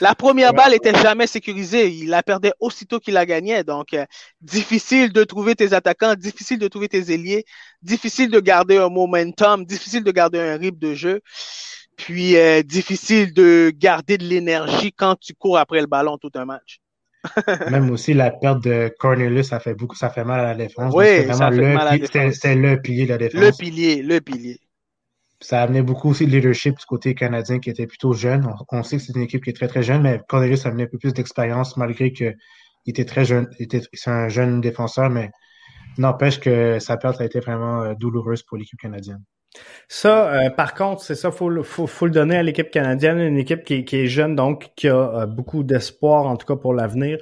[0.00, 1.90] La première balle était jamais sécurisée.
[1.90, 3.62] Il la perdait aussitôt qu'il la gagnait.
[3.62, 4.04] Donc, euh,
[4.40, 7.44] difficile de trouver tes attaquants, difficile de trouver tes ailiers,
[7.82, 11.20] difficile de garder un momentum, difficile de garder un rythme de jeu.
[11.96, 16.44] Puis euh, difficile de garder de l'énergie quand tu cours après le ballon tout un
[16.44, 16.80] match.
[17.70, 20.92] Même aussi la perte de Cornelius, ça fait beaucoup, ça fait mal à la défense.
[20.94, 22.34] Oui, ça fait le, mal à la défense.
[22.34, 23.40] C'était le pilier de la défense.
[23.40, 24.58] Le pilier, le pilier.
[25.40, 28.48] Ça a amené beaucoup aussi de leadership du côté canadien qui était plutôt jeune.
[28.70, 30.84] On, sait que c'est une équipe qui est très très jeune, mais Cornelius a amené
[30.84, 32.36] un peu plus d'expérience malgré qu'il
[32.86, 33.48] était très jeune.
[33.92, 35.30] C'est un jeune défenseur, mais
[35.98, 39.22] n'empêche que sa perte a été vraiment euh, douloureuse pour l'équipe canadienne.
[39.88, 43.36] Ça, euh, par contre, c'est ça, faut, faut, faut le donner à l'équipe canadienne, une
[43.36, 46.72] équipe qui, qui, est jeune, donc qui a euh, beaucoup d'espoir, en tout cas pour
[46.72, 47.18] l'avenir.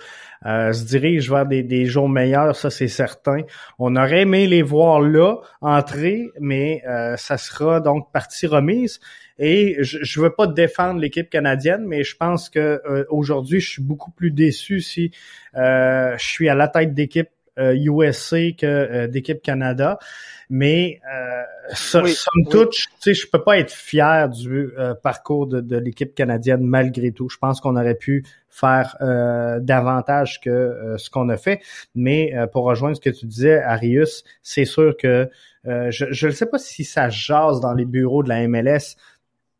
[0.46, 3.42] Euh, se dirige vers des, des jours meilleurs, ça c'est certain.
[3.78, 9.00] On aurait aimé les voir là, entrer, mais euh, ça sera donc partie remise.
[9.38, 13.82] Et je ne veux pas défendre l'équipe canadienne, mais je pense que aujourd'hui, je suis
[13.82, 15.12] beaucoup plus déçu si
[15.54, 19.98] je suis à la tête d'équipe USA que d'équipe Canada.
[20.52, 21.42] Mais euh,
[21.74, 22.08] somme
[22.50, 26.62] toute, tu sais, je peux pas être fier du euh, parcours de, de l'équipe canadienne
[26.62, 27.28] malgré tout.
[27.28, 31.60] Je pense qu'on aurait pu faire euh, davantage que euh, ce qu'on a fait.
[31.94, 35.30] Mais pour rejoindre ce que tu disais, Arius, c'est sûr que
[35.64, 38.96] je ne sais pas si ça jase dans les bureaux de la MLS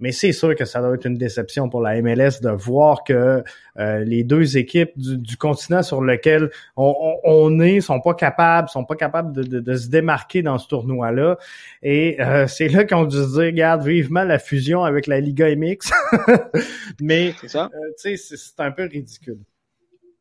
[0.01, 3.44] mais c'est sûr que ça doit être une déception pour la MLS de voir que
[3.78, 8.84] euh, les deux équipes du, continent sur lequel on, on, est sont pas capables, sont
[8.84, 11.38] pas capables de, se démarquer dans ce tournoi-là.
[11.82, 15.55] Et euh, c'est là qu'on dû se dire, regarde, vivement la fusion avec la Liga
[15.55, 15.90] MX.
[17.01, 17.68] Mais euh,
[18.03, 19.38] tu sais, c'est un peu ridicule.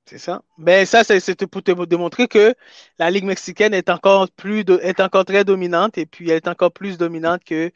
[0.09, 0.41] C'est ça.
[0.57, 2.55] Mais ben, ça, c'est pour te démontrer que
[2.97, 6.71] la Ligue mexicaine est encore plus est encore très dominante et puis elle est encore
[6.71, 7.71] plus dominante que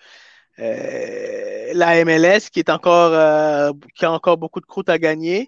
[0.57, 5.47] la MLS qui est encore euh, qui a encore beaucoup de croûte à gagner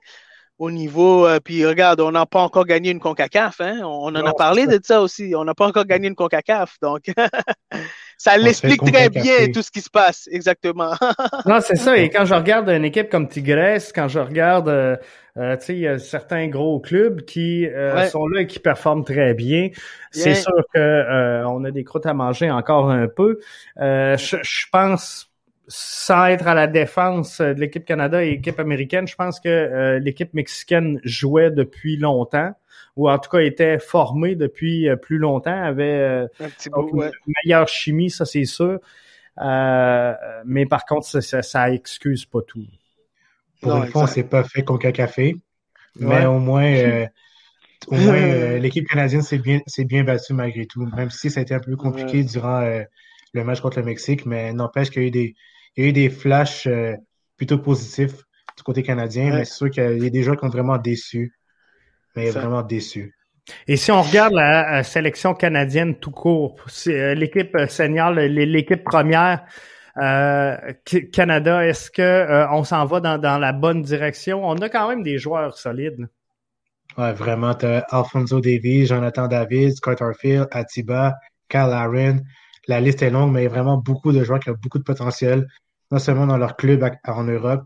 [0.58, 1.28] au niveau.
[1.28, 3.62] Euh, puis regarde, on n'a pas encore gagné une CONCACAF.
[3.62, 3.82] Hein?
[3.84, 5.34] On en a parlé de ça aussi.
[5.36, 6.78] On n'a pas encore gagné une CONCACAF.
[6.82, 7.04] Donc,
[8.18, 10.92] ça l'explique très bien tout ce qui se passe, exactement.
[11.46, 11.98] non, c'est ça.
[11.98, 14.96] Et quand je regarde une équipe comme Tigres, quand je regarde, euh,
[15.38, 18.60] euh tu sais, il y a certains gros clubs qui euh, sont là et qui
[18.60, 19.70] performent très bien.
[20.12, 23.40] C'est sûr que on a des croûtes à manger encore un peu.
[23.78, 25.30] je, je pense
[25.68, 30.00] sans être à la défense de l'équipe Canada et l'équipe américaine, je pense que euh,
[30.00, 32.52] l'équipe mexicaine jouait depuis longtemps
[32.96, 36.28] ou en tout cas était formée depuis euh, plus longtemps, avait euh,
[36.66, 37.12] une
[37.44, 38.80] meilleure chimie, ça c'est sûr.
[39.38, 42.66] mais par contre, ça, ça, excuse pas tout.
[43.62, 45.36] Pour une fois, c'est pas fait comme café,
[46.00, 47.08] mais au moins,
[47.88, 51.54] au moins l'équipe canadienne s'est bien, bien battue malgré tout, même si ça a été
[51.54, 52.62] un peu compliqué durant
[53.34, 55.36] le match contre le Mexique, mais n'empêche qu'il y a eu des
[55.76, 56.96] il y a eu des flashs euh,
[57.38, 58.24] plutôt positifs
[58.58, 61.34] du côté canadien, mais c'est sûr qu'il y a des joueurs qui ont vraiment déçu.
[62.16, 63.14] Mais vraiment déçu.
[63.68, 66.56] Et si on regarde la, sélection canadienne tout court,
[66.88, 69.46] euh, l'équipe euh, senior, l'équipe première,
[69.98, 70.58] euh,
[71.14, 74.46] Canada, est-ce que on s'en va dans, la bonne direction?
[74.46, 76.08] On a quand même des joueurs solides.
[76.98, 77.52] Ouais, vraiment.
[77.52, 81.16] As Alfonso Davies, Jonathan David, Scott Arfield, Atiba,
[81.50, 82.22] Kyle Aaron.
[82.68, 84.80] La liste est longue, mais il y a vraiment beaucoup de joueurs qui ont beaucoup
[84.80, 85.46] de potentiel
[85.92, 87.66] non seulement dans leur club en Europe,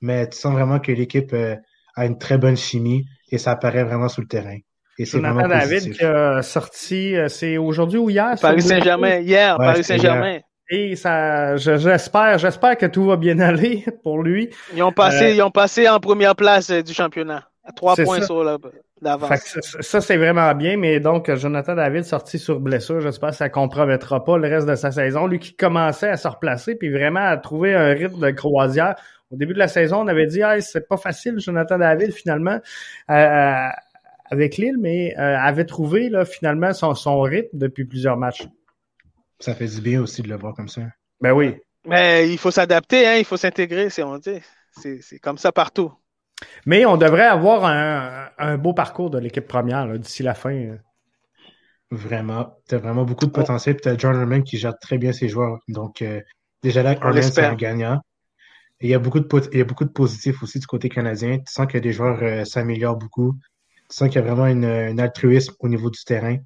[0.00, 1.56] mais tu sens vraiment que l'équipe euh,
[1.96, 4.58] a une très bonne chimie et ça apparaît vraiment sur le terrain.
[4.98, 8.34] Et c'est vraiment David qui a sorti, euh, c'est aujourd'hui ou hier?
[8.40, 10.40] Paris Saint-Germain, hier, Paris Saint-Germain.
[10.72, 14.50] Et ça, j'espère, j'espère que tout va bien aller pour lui.
[14.74, 17.44] Ils ont passé, euh, ils ont passé en première place du championnat.
[17.64, 18.44] À trois points sur
[19.02, 19.58] l'avance.
[19.80, 24.24] Ça, c'est vraiment bien, mais donc Jonathan David sorti sur blessure, j'espère que ça compromettra
[24.24, 25.26] pas le reste de sa saison.
[25.26, 28.96] Lui qui commençait à se replacer puis vraiment à trouver un rythme de croisière.
[29.30, 32.58] Au début de la saison, on avait dit c'est pas facile, Jonathan David, finalement,
[33.10, 33.68] euh, euh,
[34.30, 38.46] avec Lille, mais euh, avait trouvé là, finalement son, son rythme depuis plusieurs matchs.
[39.38, 40.82] Ça fait du bien aussi de le voir comme ça.
[41.20, 41.54] Ben oui.
[41.86, 44.40] Mais il faut s'adapter, hein, il faut s'intégrer, c'est on dit.
[44.72, 45.92] C'est comme ça partout.
[46.66, 50.76] Mais on devrait avoir un, beau parcours de l'équipe première d'ici la fin.
[51.90, 52.56] Vraiment.
[52.68, 53.74] Tu as vraiment beaucoup de potentiel.
[53.76, 55.58] Puis tu as John Herman qui gère très bien ses joueurs.
[55.68, 56.20] Donc, euh,
[56.62, 58.00] déjà là, Herman, c'est un gagnant.
[58.80, 61.38] Il y, a beaucoup de, il y a beaucoup de positifs aussi du côté canadien.
[61.38, 63.34] Tu sens que les joueurs euh, s'améliorent beaucoup.
[63.90, 66.38] Tu sens qu'il y a vraiment une, un altruisme au niveau du terrain.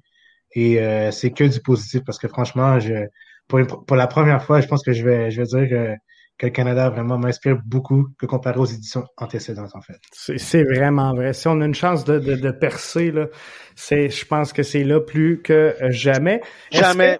[0.53, 3.07] Et euh, c'est que du positif parce que franchement, je,
[3.47, 5.97] pour, pour, la première fois, je pense que je vais, je vais dire
[6.37, 9.99] que le Canada vraiment m'inspire beaucoup que comparé aux éditions antécédentes, en fait.
[10.11, 11.33] C'est vraiment vrai.
[11.33, 13.27] Si on a une chance de, de, de percer, là,
[13.75, 16.41] c'est, je pense que c'est là plus que jamais.
[16.71, 17.19] Jamais.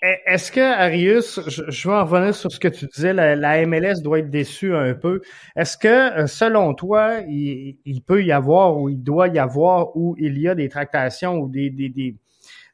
[0.00, 4.20] Est-ce que, Arius, je, vais en revenir sur ce que tu disais, la, MLS doit
[4.20, 5.20] être déçue un peu.
[5.56, 5.88] Est-ce que,
[6.20, 10.38] euh, selon toi, il, il, peut y avoir ou il doit y avoir ou il
[10.38, 12.14] y a des tractations ou des, des, des,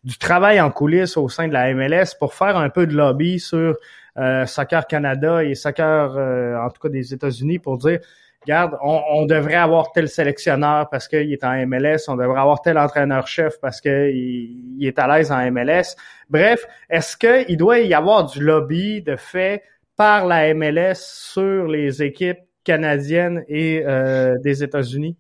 [0.05, 3.41] du travail en coulisses au sein de la MLS pour faire un peu de lobby
[3.41, 3.75] sur
[4.19, 8.01] euh, Soccer Canada et Soccer, euh, en tout cas des États-Unis, pour dire,
[8.45, 12.79] regarde, on, devrait avoir tel sélectionneur parce qu'il est en MLS, on devrait avoir tel
[12.79, 15.97] entraîneur-chef parce qu'il il est à l'aise en MLS.
[16.31, 19.63] Bref, est-ce qu'il doit y avoir du lobby de fait
[19.97, 25.17] par la MLS sur les équipes canadiennes et euh, des États-Unis?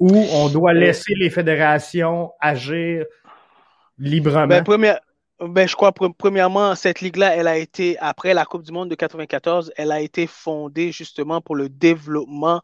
[0.00, 3.04] Ou on doit laisser les fédérations agir
[3.98, 4.46] librement?
[4.46, 4.98] Ben,
[5.40, 8.94] Ben, je crois, premièrement, cette ligue-là, elle a été, après la Coupe du Monde de
[8.94, 12.62] 94, elle a été fondée justement pour le développement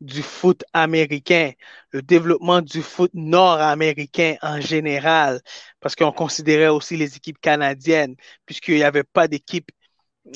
[0.00, 1.52] du foot américain,
[1.90, 5.40] le développement du foot nord-américain en général,
[5.80, 9.70] parce qu'on considérait aussi les équipes canadiennes, puisqu'il n'y avait pas d'équipe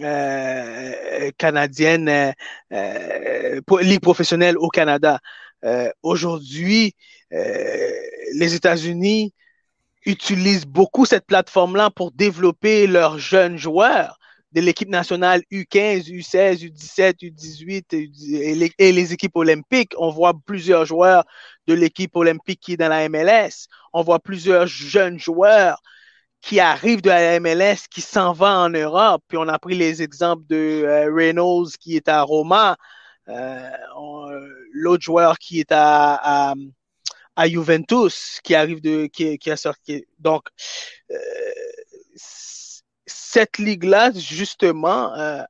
[0.03, 2.33] euh, canadienne, euh,
[2.73, 5.21] euh ligue professionnelle au Canada.
[5.65, 6.95] Euh, aujourd'hui,
[7.31, 9.35] les États-Unis
[10.07, 14.19] utilisent beaucoup cette plateforme-là pour développer leurs jeunes joueurs
[14.53, 19.93] de l'équipe nationale U15, U16, U17, U18 et les, équipes olympiques.
[19.97, 21.25] On voit plusieurs joueurs
[21.67, 23.69] de l'équipe olympique qui est dans la MLS.
[23.93, 25.81] On voit plusieurs jeunes joueurs
[26.41, 29.23] qui arrivent de la MLS, qui s'en vont en Europe.
[29.29, 32.77] Puis on a pris les exemples de euh, Reynolds qui est à Roma,
[33.29, 33.71] euh,
[34.73, 36.55] l'autre joueur qui est à, à,
[37.39, 40.05] Juventus, qui arrive de, qui, qui a sorti.
[40.19, 40.45] Donc,
[41.11, 41.17] euh,
[43.07, 45.43] cette ligue-là, justement, euh,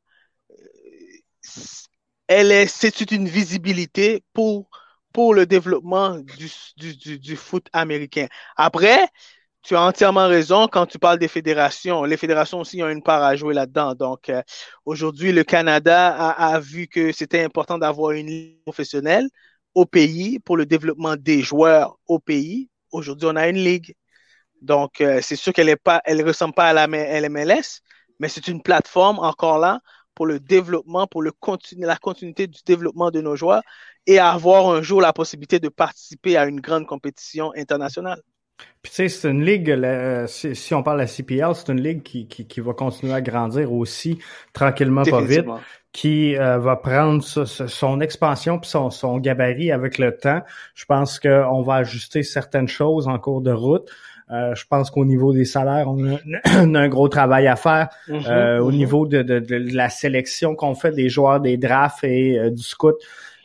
[2.29, 4.69] elle est, c'est une visibilité pour,
[5.13, 8.29] pour le développement du, du, du, foot américain.
[8.57, 9.09] Après,
[9.63, 12.05] tu as entièrement raison quand tu parles des fédérations.
[12.05, 13.95] Les fédérations aussi ont une part à jouer là-dedans.
[13.95, 14.43] Donc, euh,
[14.85, 19.29] aujourd'hui, le Canada a, a vu que c'était important d'avoir une ligue professionnelle
[19.75, 22.69] au pays pour le développement des joueurs au pays.
[22.93, 23.95] Aujourd'hui, on a une ligue.
[24.63, 27.83] Donc, euh, c'est sûr qu'elle est pas, elle ressemble pas à la MLS,
[28.19, 29.81] mais c'est une plateforme encore là
[30.15, 33.63] pour le développement, pour le continu, la continuité du développement de nos joueurs
[34.07, 38.21] et avoir un jour la possibilité de participer à une grande compétition internationale.
[38.83, 39.77] Puis tu sais, c'est une ligue,
[40.27, 43.21] si, on parle de la CPL, c'est une ligue qui, qui, qui, va continuer à
[43.21, 44.19] grandir aussi
[44.55, 45.45] tranquillement, pas vite,
[45.93, 50.41] qui euh, va prendre son expansion puis son, son gabarit avec le temps.
[50.75, 53.91] Je pense qu'on va ajuster certaines choses en cours de route.
[54.31, 57.89] Euh, je pense qu'au niveau des salaires, on a, un gros travail à faire.
[58.09, 58.77] Mhm, euh, au mhm.
[58.77, 62.63] niveau de, de, de, la sélection qu'on fait des joueurs, des drafts et euh, du
[62.63, 62.95] scout.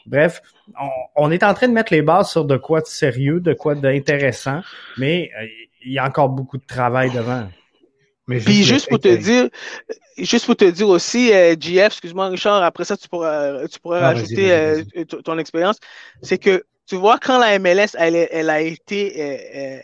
[0.05, 0.41] Bref,
[0.79, 3.53] on, on, est en train de mettre les bases sur de quoi de sérieux, de
[3.53, 4.61] quoi d'intéressant,
[4.97, 5.31] mais
[5.83, 7.47] il y a encore beaucoup de travail devant.
[8.27, 9.49] Mais Puis juste pour te dire,
[10.17, 13.99] juste pour te dire aussi, euh, GF, excuse-moi Richard, après ça tu pourras, tu pourras
[13.99, 14.75] rajouter
[15.23, 15.77] ton expérience,
[16.23, 19.83] c'est que tu vois quand la MLS elle, elle a été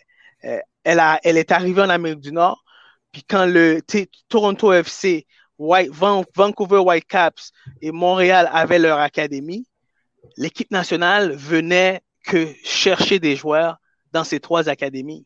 [0.84, 2.64] elle, a, elle est arrivée en Amérique du Nord.
[3.12, 3.82] Puis quand le
[4.30, 5.28] Toronto FC,
[5.58, 7.52] White, Vancouver Whitecaps
[7.82, 9.66] et Montréal avaient leur académie,
[10.38, 13.78] l'équipe nationale venait que chercher des joueurs
[14.12, 15.26] dans ces trois académies.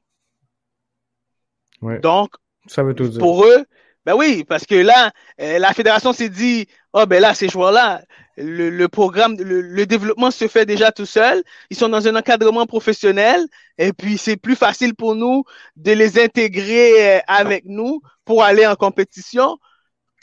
[2.01, 2.31] Donc,
[2.67, 3.19] ça veut tout dire.
[3.19, 3.65] pour eux,
[4.05, 8.01] ben oui, parce que là, euh, la fédération s'est dit, oh ben là, ces joueurs-là,
[8.37, 11.43] le, programme, le, développement se fait déjà tout seul.
[11.69, 13.45] Ils sont dans un encadrement professionnel
[13.77, 15.43] et puis c'est plus facile pour nous
[15.75, 19.57] de les intégrer euh, avec nous pour aller en compétition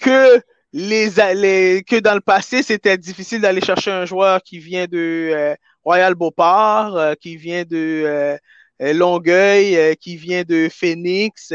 [0.01, 0.41] que
[0.73, 5.55] les, que dans le passé c'était difficile d'aller chercher un joueur qui vient de euh,
[5.85, 8.39] Royal Beauport, qui vient de
[8.81, 11.53] Longueuil, qui vient de Phoenix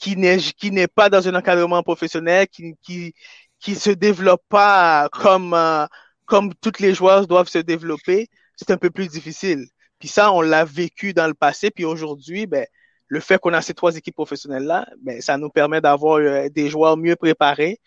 [0.00, 3.14] qui n'est qui n'est pas dans un encadrement professionnel, qui qui
[3.60, 5.86] qui se développe pas comme euh,
[6.26, 9.66] comme toutes les joueurs doivent se développer, c'est un peu plus difficile.
[9.98, 12.66] Puis ça, on l'a vécu dans le passé, puis aujourd'hui, ben
[13.08, 16.48] le fait qu'on a ces trois équipes professionnelles là, ben ça nous permet d'avoir euh,
[16.48, 17.80] des joueurs mieux préparés,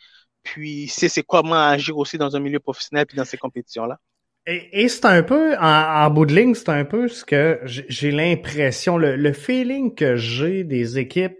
[0.43, 3.97] puis c'est c'est comment agir aussi dans un milieu professionnel puis dans ces compétitions là.
[4.45, 8.97] Et, c'est un peu, en, bout de ligne, c'est un peu ce que j'ai l'impression,
[8.97, 11.37] le, le feeling que j'ai des équipes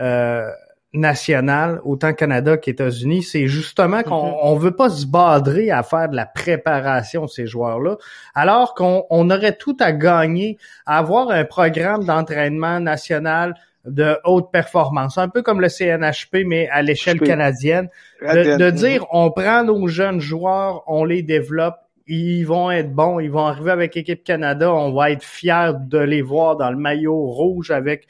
[0.00, 0.50] euh,
[0.92, 4.36] nationale, autant Canada qu'États-Unis, c'est justement qu'on mhm.
[4.42, 7.96] on veut pas se badrer à faire de la préparation de ces joueurs-là,
[8.34, 13.54] alors qu'on on aurait tout à gagner à avoir un programme d'entraînement national
[13.86, 17.88] de haute performance, un peu comme le CNHP, mais à l'échelle canadienne,
[18.20, 21.76] de, de, dire on prend nos jeunes joueurs, on les développe,
[22.06, 25.98] ils vont être bons, ils vont arriver avec l'équipe Canada, on va être fiers de
[25.98, 28.06] les voir dans le maillot rouge avec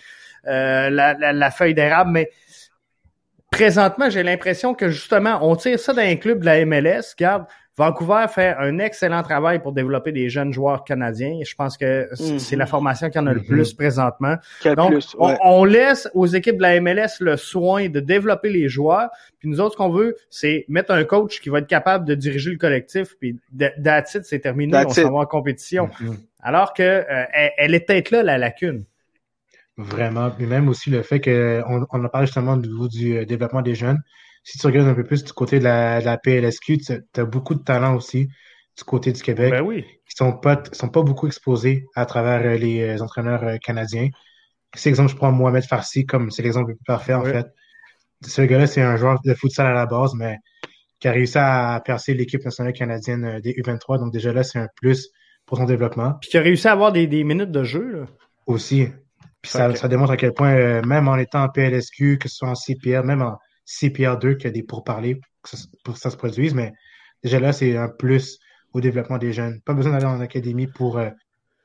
[0.46, 2.30] euh, la, la, feuille d'érable, mais
[3.50, 7.14] présentement, j'ai l'impression que justement, on tire ça d'un club de la MLS.
[7.16, 7.44] Regarde,
[7.81, 11.39] Vancouver fait un excellent travail pour développer des jeunes joueurs canadiens.
[11.43, 12.70] Je pense que c'est la mhm.
[12.70, 13.47] formation qui en a le mhm.
[13.47, 14.37] plus présentement.
[14.76, 19.09] Donc, on, laisse aux équipes de la MLS le soin de développer les joueurs.
[19.39, 22.14] Puis nous autres, ce qu'on veut, c'est mettre un coach qui va être capable de
[22.14, 23.16] diriger le collectif.
[23.18, 23.39] Puis
[23.83, 25.89] that's c'est terminé, on s'en va en compétition.
[26.01, 26.18] Mhm.
[26.43, 27.24] Alors que euh,
[27.57, 28.85] elle est peut-être là, la lacune.
[29.78, 30.31] Vraiment.
[30.39, 33.74] mais même aussi le fait qu'on on a parlé justement du, du euh, développement des
[33.74, 34.03] jeunes.
[34.43, 37.24] Si tu regardes un peu plus du côté de la, de la PLSQ, tu as
[37.24, 38.28] beaucoup de talents aussi
[38.76, 39.51] du côté du Québec.
[39.51, 39.84] Ben oui.
[40.09, 44.09] Qui sont pas, sont pas beaucoup exposés à travers euh, les euh, entraîneurs canadiens.
[44.74, 47.47] Si exemple, je prends Mohamed Farsi comme c'est l'exemple le plus parfait, en fait.
[48.24, 50.36] Ce gars-là, c'est un joueur de futsal à la base, mais
[51.01, 53.99] qui a réussi à percer l'équipe nationale canadienne euh, des U23.
[53.99, 55.11] Donc déjà là, c'est un plus
[55.47, 56.14] pour son développement.
[56.20, 57.91] Puis qui a réussi à avoir des, des minutes de jeu.
[57.91, 58.07] Là.
[58.47, 58.88] Aussi.
[59.43, 62.36] Puis ça, ça, démontre à quel point, euh, même en étant en PLSQ, que ce
[62.36, 63.38] soit en CPR, même en
[63.70, 65.14] CPR2, qu'il y a des pourparlers
[65.84, 66.72] pour que ça, se produise, mais
[67.22, 68.38] déjà là, c'est un plus
[68.72, 69.60] au développement des jeunes.
[69.64, 71.10] Pas besoin d'aller en académie pour euh,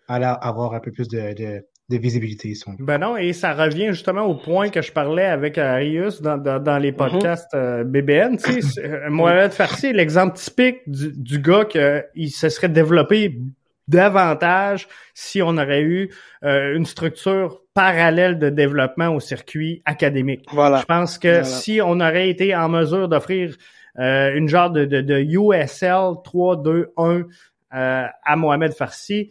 [0.07, 2.53] aller avoir un peu plus de, de, de visibilité.
[2.79, 6.59] Ben non, et ça revient justement au point que je parlais avec Arius dans, dans,
[6.61, 6.97] dans les mhm.
[6.97, 8.37] podcasts euh, BBN.
[8.37, 13.39] Tu sais, euh, Mohamed Farsi est l'exemple typique du, du gars qui se serait développé
[13.87, 16.11] davantage si on aurait eu
[16.43, 20.47] euh, une structure parallèle de développement au circuit académique.
[20.51, 20.79] Voilà.
[20.79, 23.55] Je pense que si on aurait été en mesure d'offrir
[23.97, 27.25] une genre de, de, de USL 3-2-1
[27.69, 29.29] à Mohamed Farsi,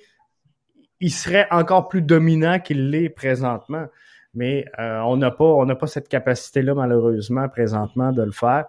[1.00, 3.86] il serait encore plus dominant qu'il l'est présentement.
[4.34, 8.64] Mais euh, on n'a pas, on n'a pas cette capacité-là, malheureusement, présentement, de le faire.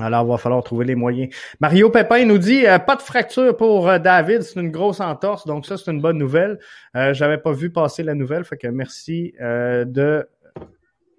[0.00, 1.32] Alors, il va falloir trouver les moyens.
[1.60, 5.46] Mario Pépin nous dit euh, pas de fracture pour euh, David, c'est une grosse entorse,
[5.46, 6.58] donc ça c'est une bonne nouvelle.
[6.96, 10.26] Euh, J'avais pas vu passer la nouvelle, fait que merci de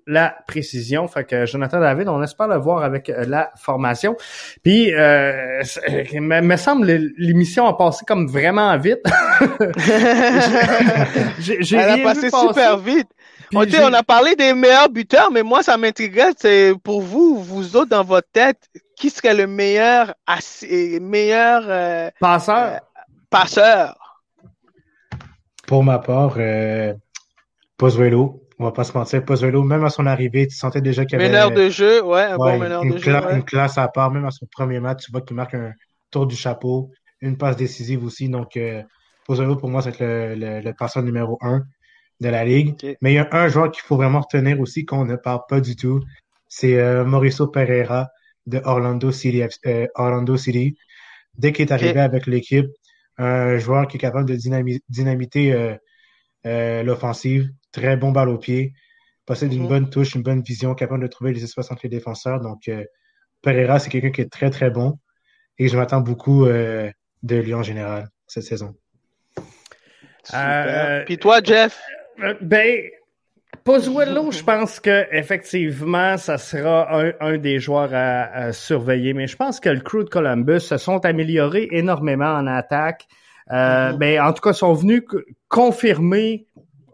[0.07, 1.07] la précision.
[1.07, 4.15] Fait que Jonathan David, on espère le voir avec euh, la formation.
[4.63, 5.63] Puis, euh,
[6.13, 6.86] me, semble
[7.17, 9.03] l'émission a passé comme vraiment vite.
[11.39, 13.09] j'ai, Elle a passé super vite.
[13.54, 16.32] On, on, a parlé des meilleurs buteurs, mais moi, ça m'intriguait.
[16.38, 20.14] C'est pour vous, vous autres, dans votre tête, qui serait le meilleur,
[21.02, 22.74] meilleur euh, passeur?
[22.76, 22.78] Euh,
[23.30, 23.95] passeur?
[25.68, 26.93] Pour ma part, euh,
[27.78, 31.18] Pozuelo on va pas se mentir, Pozuelo, même à son arrivée, tu sentais déjà qu'il
[31.18, 31.32] y avait.
[31.32, 33.12] Meneur de jeu, ouais, un bon meneur de jeu.
[33.32, 35.74] Une classe à part, même à son premier match, tu vois qu'il marque un
[36.12, 36.91] tour du chapeau,
[37.22, 38.30] une passe décisive aussi.
[38.30, 38.84] Donc, euh,
[39.26, 41.64] Pozuelo, pour moi, c'est le, le, le, passeur numéro un
[42.22, 42.97] de la ligue.
[43.01, 45.59] Mais il y a un joueur qu'il faut vraiment retenir aussi qu'on ne parle pas
[45.59, 46.01] du tout.
[46.47, 48.09] C'est euh, Mauricio Pereira
[48.45, 49.43] de Orlando City.
[49.65, 50.78] Euh, Orlando City.
[51.38, 52.67] Dès qu'il est arrivé avec l'équipe,
[53.17, 54.36] un joueur qui est capable de
[54.89, 55.76] dynamiter euh,
[56.45, 58.74] euh, l'offensive, très bon balle au pied,
[59.26, 59.67] possède une mhm.
[59.67, 62.39] bonne touche, une bonne vision, capable de trouver les espaces entre les défenseurs.
[62.39, 62.84] Donc, euh,
[63.41, 64.99] Pereira, c'est quelqu'un qui est très, très bon
[65.57, 66.91] et je m'attends beaucoup euh,
[67.24, 68.76] de lui en général cette saison.
[70.34, 71.80] Euh, Puis toi, Jeff?
[72.41, 72.82] Ben,
[73.63, 79.13] Pozuelo, je pense que effectivement, ça sera un, des joueurs à, surveiller.
[79.13, 83.07] Mais je pense que le crew de Columbus se sont améliorés énormément en attaque.
[83.51, 83.97] Euh, mhm.
[83.97, 85.03] ben, en tout cas, sont venus
[85.49, 86.45] confirmer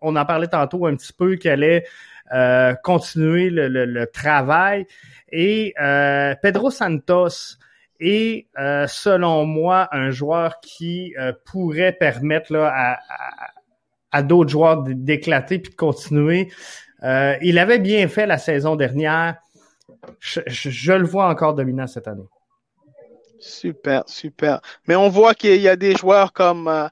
[0.01, 1.86] on en parlait tantôt un petit peu, qu'elle allait
[2.34, 4.86] euh, continuer le, travail.
[5.32, 7.57] Et euh, Pedro Santos
[7.99, 11.13] est, euh, selon moi, un joueur qui
[11.45, 12.97] pourrait permettre là, à,
[14.22, 16.49] d'autres joueurs d'éclater puis de continuer.
[17.03, 19.36] il avait bien fait la saison dernière.
[20.20, 22.28] je le vois encore dominant cette année.
[23.39, 24.61] Super, super.
[24.88, 26.89] Mais on voit qu'il y a des joueurs comme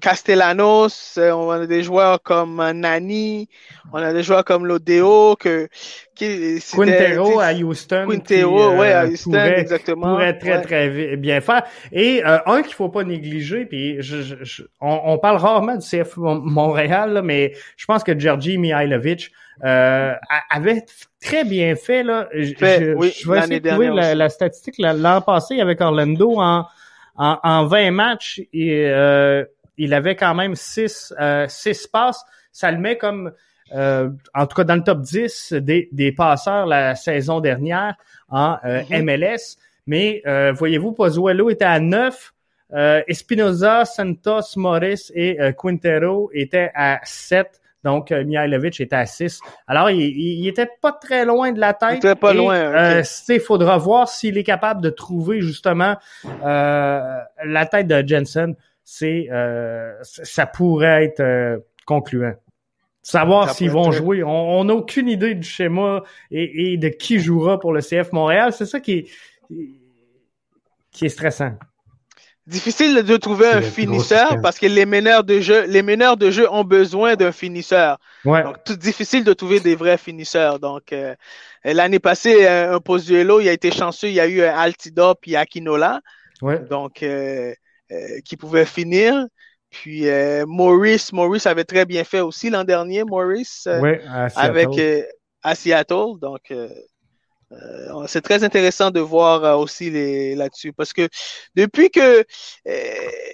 [0.00, 3.48] Castellanos, euh, on a des joueurs comme euh, Nani,
[3.92, 5.68] on a des joueurs comme Lodeo, que,
[6.14, 8.06] qui, Quintero à Houston.
[8.10, 10.12] Quintero, ouais, à euh, Houston, pourrait, exactement.
[10.14, 11.62] Pourrait très, très bien faire.
[11.92, 17.54] Et un qu'il faut pas négliger, puis je, on, parle rarement du CF Montréal, mais
[17.76, 19.30] je pense que Georgi Mihailovic
[19.62, 20.84] avait
[21.22, 22.02] très bien fait.
[22.02, 22.28] Là.
[22.34, 24.74] je, je vais essayer de trouver la, la, statistique.
[24.78, 26.66] L'an passé, avec Orlando, en,
[27.16, 28.90] en, en 20 matchs, et,
[29.78, 32.24] il avait quand même six, euh, six passes.
[32.52, 33.32] Ça le met comme,
[33.74, 37.96] euh, en tout cas dans le top 10 des, des passeurs la saison dernière
[38.28, 38.62] en MLS.
[38.64, 39.56] Euh, mm-hmm.
[39.86, 40.22] Mais
[40.52, 42.32] voyez-vous, Pozuelo était à 9.
[43.06, 47.60] Espinoza, Santos, Morris et Quintero étaient à 7.
[47.84, 49.40] Donc, Mihailovic était à 6.
[49.68, 51.98] Alors, il, il, était pas très loin de la tête.
[52.02, 53.02] Il était pas loin.
[53.28, 55.96] Il faudra voir s'il est capable de trouver justement
[56.42, 62.34] la tête de Jensen c'est euh, ça pourrait être euh, concluant.
[63.02, 64.22] Savoir s'ils vont jouer.
[64.24, 68.54] On n'a aucune idée du schéma et, de qui jouera pour le CF Montréal.
[68.54, 69.06] C'est ça qui est,
[70.90, 71.52] qui est stressant.
[72.46, 76.50] Difficile de trouver un finisseur parce que les meneurs de jeu, les meneurs de jeu
[76.50, 77.98] ont besoin d'un finisseur.
[78.24, 78.42] Ouais.
[78.42, 80.58] Donc, tout difficile de trouver des vrais finisseurs.
[80.58, 81.14] Donc, euh,
[81.64, 84.08] l'année passée, un Pozuelo, il a été chanceux.
[84.08, 86.00] Il y a eu un Altidop et Akinola.
[86.42, 86.58] Ouais.
[86.70, 87.54] Donc, euh,
[88.24, 89.26] qui pouvait finir.
[89.70, 93.96] Puis euh, Maurice, Maurice avait très bien fait aussi l'an dernier, Maurice, euh,
[94.36, 94.68] avec
[95.42, 96.18] à Seattle.
[96.20, 96.52] Donc
[98.06, 99.90] c'est très intéressant de voir aussi
[100.34, 101.08] là-dessus parce que
[101.54, 102.24] depuis que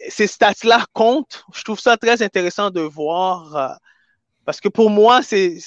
[0.09, 3.78] ces stats-là comptent, je trouve ça très intéressant de voir
[4.44, 5.59] Parce que pour moi, c'est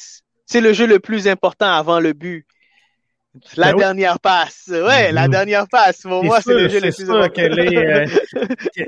[0.45, 2.45] c'est le jeu le plus important avant le but.
[3.57, 4.65] La ben dernière passe.
[4.69, 5.29] Ouais, la mm-hmm.
[5.29, 6.01] dernière passe.
[6.01, 7.29] Pour moi, c'est le jeu le plus important.
[7.33, 8.85] Quelle est, euh,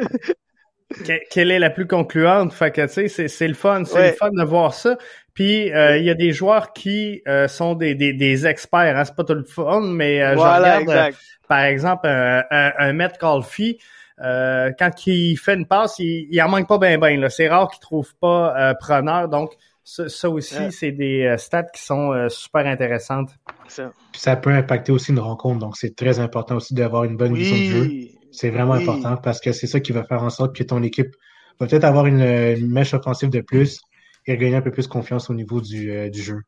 [1.32, 2.54] quelle est la plus concluante?
[2.54, 3.84] Fait que, tu sais, c'est le fun.
[3.86, 4.98] C'est le fun de voir ça.
[5.34, 8.98] Puis, euh, il y a des joueurs qui euh, sont des, des, des experts.
[8.98, 9.06] Hein?
[9.06, 11.16] C'est pas tout le fun, mais je regarde,
[11.48, 13.80] par exemple, un, un, un Matt Calfee,
[14.22, 17.28] euh, quand il fait une passe, il, il en manque pas bien ben.
[17.30, 19.28] C'est rare qu'il trouve pas euh, preneur.
[19.28, 19.52] Donc,
[19.86, 23.30] ça, aussi, c'est des euh, stats qui sont super intéressantes.
[23.68, 23.92] Ça.
[24.12, 25.60] Puis ça peut impacter aussi une rencontre.
[25.60, 27.92] Donc, c'est très important aussi d'avoir une bonne vision de jeu.
[28.32, 31.16] C'est vraiment important parce que c'est ça qui va faire en sorte que ton équipe
[31.60, 33.80] va peut-être avoir une, mèche offensive de plus
[34.26, 36.42] et gagner un peu plus confiance au niveau du, du jeu.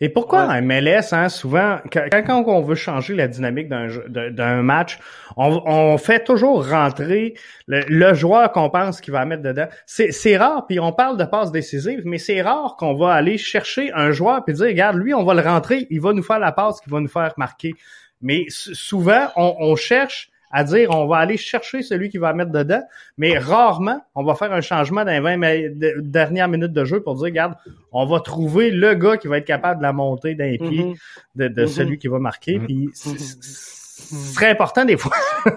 [0.00, 5.00] Et pourquoi en MLS, hein, souvent, quand, quand, on veut changer la dynamique d'un match,
[5.36, 7.34] on, on, fait toujours rentrer
[7.66, 9.66] le, joueur qu'on pense qu'il va mettre dedans.
[9.86, 13.90] C'est rare, puis on parle de passes décisives, mais c'est rare qu'on va aller chercher
[13.92, 16.52] un joueur puis dire, regarde, lui, on va le rentrer, il va nous faire la
[16.52, 17.74] passe qui va nous faire marquer.
[18.20, 22.52] Mais souvent, on, on cherche à dire on va aller chercher celui qui va mettre
[22.52, 22.82] dedans,
[23.16, 27.14] mais rarement on va faire un changement dans les 20 dernières minutes de jeu pour
[27.14, 27.54] dire regarde,
[27.90, 30.94] on va trouver le gars qui va être capable de la monter d'un pied mhm.
[31.36, 31.68] de, de mhm.
[31.68, 32.58] celui qui va marquer.
[32.58, 32.66] Mhm.
[32.66, 35.16] Puis ce serait important des fois.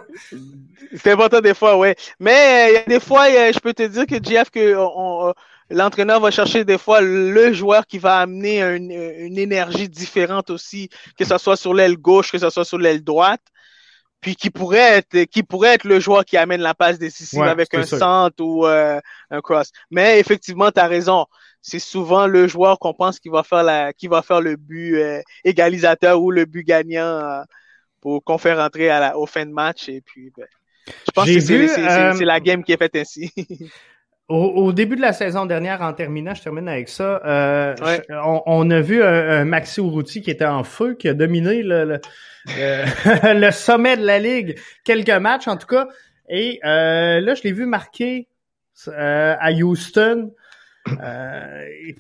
[0.96, 1.96] c'est important des fois, ouais.
[2.20, 5.34] Mais il y a des fois, je peux te dire que Jeff, que on,
[5.70, 10.90] l'entraîneur va chercher des fois le joueur qui va amener une, une énergie différente aussi,
[11.18, 13.42] que ce soit sur l'aile gauche, que ce soit sur l'aile droite
[14.26, 17.72] puis qui pourrait être qui pourrait être le joueur qui amène la passe décisive avec
[17.76, 19.00] un centre ou euh,
[19.30, 19.72] un cross.
[19.92, 21.28] Mais effectivement, tu as raison.
[21.62, 24.96] C'est souvent le joueur qu'on pense qui va faire la qui va faire le but
[24.96, 27.44] euh, égalisateur ou le but gagnant euh,
[28.02, 30.48] pour qu'on fait rentrer à la, au fin de match et puis ben,
[30.88, 33.32] je pense que c'est la game qui est faite ainsi.
[34.28, 37.22] Au, début de la saison dernière, en terminant, je termine avec ça,
[38.10, 42.00] on, a vu un, Maxi Urruti qui était en feu, qui a dominé le
[42.58, 42.86] euh,
[43.34, 45.88] le sommet de la ligue, quelques matchs en tout cas.
[46.30, 48.28] Et euh, là, je l'ai vu marquer
[48.88, 50.32] euh, à Houston.
[50.88, 51.96] il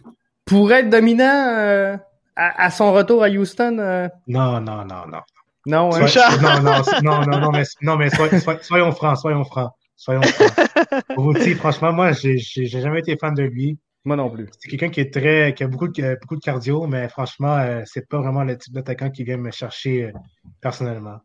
[0.45, 1.99] pourrait être dominant
[2.36, 4.09] à, son retour à Houston.
[4.28, 5.21] Non, non, non, non.
[5.67, 6.05] Non, hein?
[6.41, 8.09] non, non, non, non, non, mais, non, mais
[8.61, 10.21] soyons francs, soyons francs, soyons
[11.09, 11.55] francs.
[11.57, 13.79] franchement, moi, j'ai jamais été fan de lui.
[14.05, 14.47] Moi non plus.
[14.59, 17.81] C'est quelqu'un qui est très, qui a beaucoup de, beaucoup de cardio, mais franchement, euh,
[17.85, 20.11] c'est pas vraiment le type d'attaquant qui vient me chercher euh,
[20.61, 21.17] personnellement.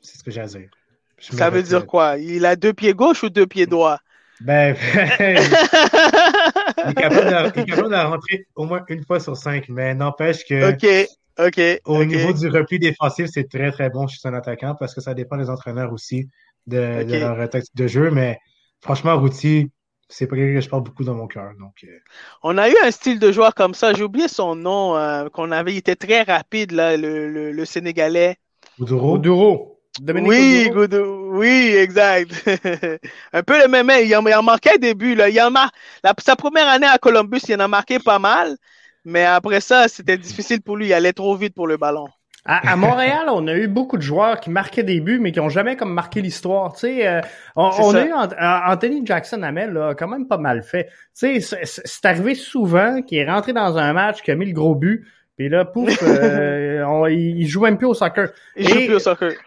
[0.00, 0.70] C'est ce que j'ai à dire.
[1.18, 2.16] Ça veut dire quoi?
[2.16, 3.98] Il a deux pieds gauche ou deux pieds droits?
[4.40, 4.74] Ben,
[5.20, 10.72] il, est capable de, rentrer au moins une fois sur cinq, mais n'empêche que.
[10.72, 11.08] OK.
[11.38, 11.60] OK.
[11.84, 15.12] Au niveau du repli défensif, c'est très, très bon chez un attaquant parce que ça
[15.12, 16.30] dépend des entraîneurs aussi
[16.66, 18.10] de, de leur tactique de jeu.
[18.10, 18.38] Mais
[18.80, 19.70] franchement, Routy,
[20.08, 21.52] c'est pas quelque que je parle beaucoup dans mon cœur.
[21.58, 21.98] Donc, euh.
[22.42, 23.92] On a eu un style de joueur comme ça.
[23.94, 25.74] J'ai oublié son nom euh, qu'on avait.
[25.74, 28.36] Il était très rapide, là, le, le, le Sénégalais.
[28.78, 29.80] Gouduro.
[30.08, 31.36] Oui, Gouduro.
[31.36, 32.30] Oui, exact.
[33.32, 33.90] un peu le même.
[34.04, 35.14] Il en, il en manquait début.
[35.14, 35.28] Là.
[35.28, 35.70] Il en a,
[36.18, 38.56] sa première année à Columbus, il en a marqué pas mal.
[39.04, 40.86] Mais après ça, c'était difficile pour lui.
[40.86, 42.06] Il allait trop vite pour le ballon.
[42.46, 45.48] À, Montréal, on a eu beaucoup de joueurs qui marquaient des buts, mais qui ont
[45.48, 46.72] jamais comme marqué l'histoire.
[46.74, 47.20] Tu sais, euh,
[47.56, 50.88] on, a eu Anthony Jackson Hamel, là, quand même pas mal fait.
[51.18, 54.52] Tu sais, c'est arrivé souvent qu'il est rentré dans un match, qui a mis le
[54.52, 58.30] gros but, puis là, pouf, euh, il joue même plus au soccer.
[58.56, 59.32] Il joue plus au soccer.
[59.32, 59.38] Tu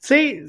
[0.00, 0.42] sais,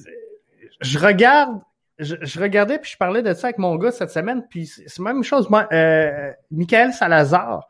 [0.81, 1.59] je regarde
[1.99, 5.13] je, regardais puis je parlais de ça avec mon gars cette semaine puis c'est la
[5.13, 7.67] même chose moi euh, Michael Salazar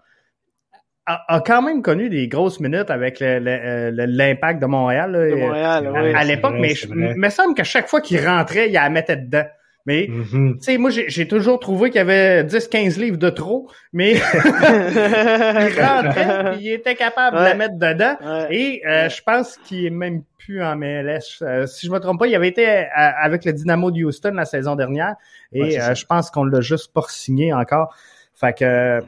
[1.09, 6.23] a, quand même connu des grosses minutes avec euh, l'impact de Montréal, de Montréal à,
[6.23, 9.45] l'époque, mais il me semble qu'à chaque fois qu'il rentrait, il la mettait dedans.
[9.85, 10.57] Mais, mm-hmm.
[10.57, 15.81] tu sais, moi, j'ai toujours trouvé qu'il y avait 10-15 livres de trop, mais il
[15.81, 18.15] rentrait, il était capable de la mettre dedans.
[18.51, 21.41] Et euh, je pense qu'il est même plus en MLS.
[21.41, 24.45] Euh, si je me trompe pas, il avait été avec le Dynamo de Houston la
[24.45, 25.15] saison dernière.
[25.53, 27.95] Et je pense qu'on l'a juste pas signé encore.
[28.35, 29.01] Fait que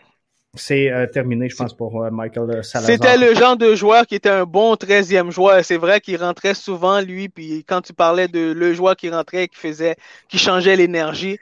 [0.56, 2.92] c'est euh, terminé, je pense, pour euh, Michael euh, Salazar.
[2.92, 5.64] C'était le genre de joueur qui était un bon 13e joueur.
[5.64, 9.48] C'est vrai qu'il rentrait souvent, lui, puis quand tu parlais de le joueur qui rentrait,
[9.48, 9.96] qui faisait,
[10.28, 11.40] qui changeait l'énergie,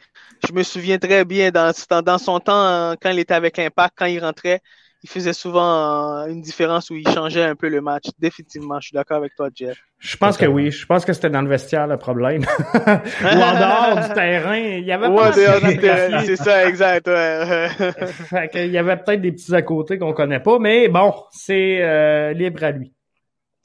[0.47, 4.05] je me souviens très bien dans, dans son temps, quand il était avec l'Impact, quand
[4.05, 4.61] il rentrait,
[5.01, 8.05] il faisait souvent une différence où il changeait un peu le match.
[8.19, 9.77] Définitivement, je suis d'accord avec toi, Jeff.
[9.97, 10.71] Je pense que oui.
[10.71, 12.41] Je pense que c'était dans le vestiaire le problème.
[12.73, 14.57] Ou en dehors du terrain.
[14.57, 16.23] Il y avait ouais, terrain.
[16.25, 17.07] C'est ça, exact.
[17.07, 17.69] Ouais.
[18.29, 21.81] fait qu'il y avait peut-être des petits à côté qu'on connaît pas, mais bon, c'est
[21.81, 22.93] euh, libre à lui.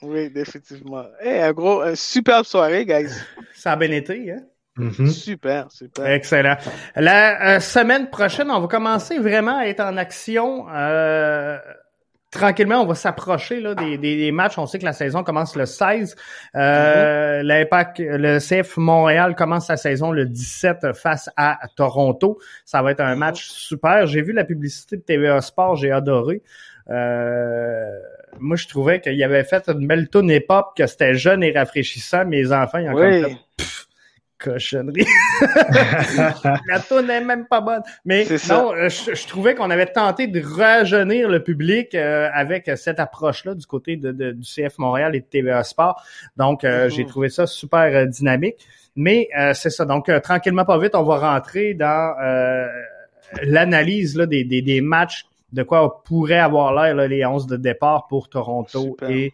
[0.03, 1.05] Oui, définitivement.
[1.21, 3.11] Hey, un gros, une superbe soirée, guys.
[3.55, 4.43] Ça a bien été, hein?
[4.77, 5.07] Mm-hmm.
[5.09, 6.07] Super, super.
[6.07, 6.57] Excellent.
[6.97, 10.67] La semaine prochaine, on va commencer vraiment à être en action.
[10.69, 11.59] Euh,
[12.33, 14.59] tranquillement, on va s'approcher là des, des, matchs.
[14.59, 16.17] On sait que la saison commence le 16.
[16.57, 17.43] Euh, mm-hmm.
[17.47, 22.39] L'Impact, le CF Montréal commence sa saison le 17 face à Toronto.
[22.65, 23.19] Ça va être un mm-hmm.
[23.19, 24.07] match super.
[24.07, 26.43] J'ai vu la publicité de TVA Sport, j'ai adoré.
[26.91, 27.91] Euh,
[28.41, 32.25] moi, je trouvais qu'il avait fait une belle tune hip-hop, que c'était jeune et rafraîchissant.
[32.25, 33.37] Mes enfants, ils ont comme
[34.45, 35.07] cochonnerie.
[36.69, 37.83] la toune n'est même pas bonne.
[38.05, 43.01] Mais non, euh, je, trouvais qu'on avait tenté de rajeunir le public euh, avec cette
[43.01, 46.03] approche-là du côté de, du CF Montréal et de TVA Sport.
[46.37, 46.91] Donc, euh, mm-hmm.
[46.91, 48.57] j'ai trouvé ça super dynamique.
[48.97, 49.85] Mais c'est ça.
[49.85, 52.15] Donc, tranquillement, pas vite, on va rentrer dans
[53.43, 58.29] l'analyse des, des, des, matchs, de quoi pourrait avoir l'air les 11 de départ pour
[58.29, 59.33] Toronto et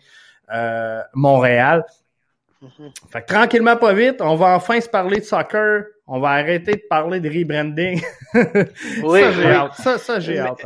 [1.12, 1.84] Montréal.
[3.10, 5.84] Fait que tranquillement, pas vite, on va enfin se parler de soccer.
[6.06, 8.02] On va arrêter de parler de rebranding.
[9.04, 9.74] oui, ça, j'ai hâte.
[9.74, 10.62] Ça, ça j'ai hâte.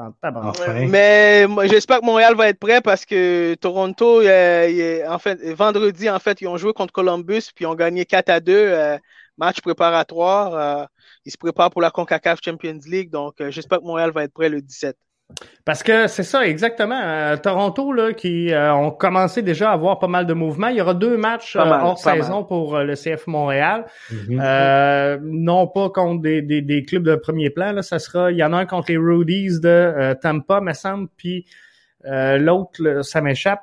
[0.89, 6.41] Mais j'espère que Montréal va être prêt parce que Toronto, en fait, vendredi, en fait,
[6.41, 8.53] ils ont joué contre Columbus puis ils ont gagné 4 à 2.
[8.53, 8.99] Euh,
[9.39, 10.55] match préparatoire.
[10.55, 10.87] Euh,
[11.25, 13.11] ils se préparent pour la CONCACAF Champions League.
[13.11, 14.97] Donc, euh, j'espère que Montréal va être prêt le 17.
[15.65, 17.01] Parce que c'est ça, exactement.
[17.01, 20.69] Euh, Toronto, là, qui euh, ont commencé déjà à avoir pas mal de mouvements.
[20.69, 23.87] Il y aura deux matchs euh, hors saison pour le CF Montréal.
[24.11, 25.21] Mhm.
[25.23, 27.73] non pas contre des, des, des, clubs de premier plan.
[27.73, 28.31] Là, ça sera.
[28.31, 31.47] Il y en a un contre les Rudies de Tampa, me semble, puis
[32.05, 33.63] l'autre, ça m'échappe.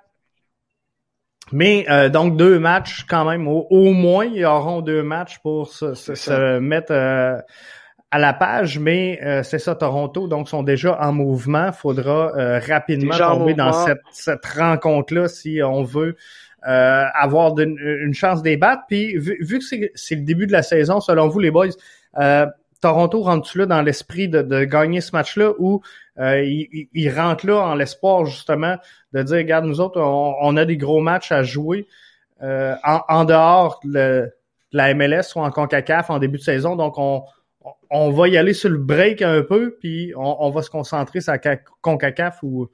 [1.51, 3.47] Mais donc deux matchs quand même.
[3.47, 7.43] Au, moins, il y auront deux matchs pour se, se mettre
[8.12, 11.72] à la page, mais euh, c'est ça, Toronto, donc sont déjà en mouvement.
[11.72, 16.18] Faudra euh, rapidement tomber dans cette, cette rencontre-là si on veut
[16.68, 18.84] euh, avoir une, chance débattre.
[18.89, 21.70] Puis vu, vu que c'est le début de la saison, selon vous, les boys,
[22.82, 25.82] Toronto rentre-tu là dans l'esprit de, de, gagner ce match-là ou
[26.18, 28.76] il, il, rentre là en l'espoir justement
[29.14, 31.88] de dire, regarde, nous autres, on, a des gros matchs à jouer
[32.41, 34.30] en, en, dehors de
[34.74, 37.24] la MLS ou en CONCACAF en début de saison, donc on
[37.91, 41.33] on va y aller sur le break un peu, puis on, va se concentrer sur
[41.33, 42.69] la CONCACAF où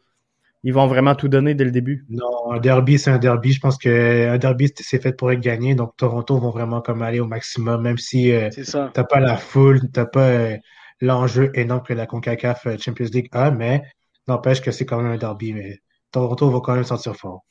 [0.64, 2.06] ils vont vraiment tout donner dès le début?
[2.10, 3.52] Non, un derby, c'est un derby.
[3.52, 5.74] Je pense qu'un derby, c'est fait pour être gagné.
[5.74, 8.50] Donc, Toronto vont vraiment comme aller au maximum, même si euh,
[8.94, 10.58] t'as pas la foule, t'as pas euh,
[11.02, 13.82] l'enjeu énorme que la CONCACAF euh, Champions League a, mais
[14.28, 15.54] n'empêche que c'est quand même un derby.
[15.54, 15.80] Mais
[16.12, 17.44] Toronto va quand même sentir fort.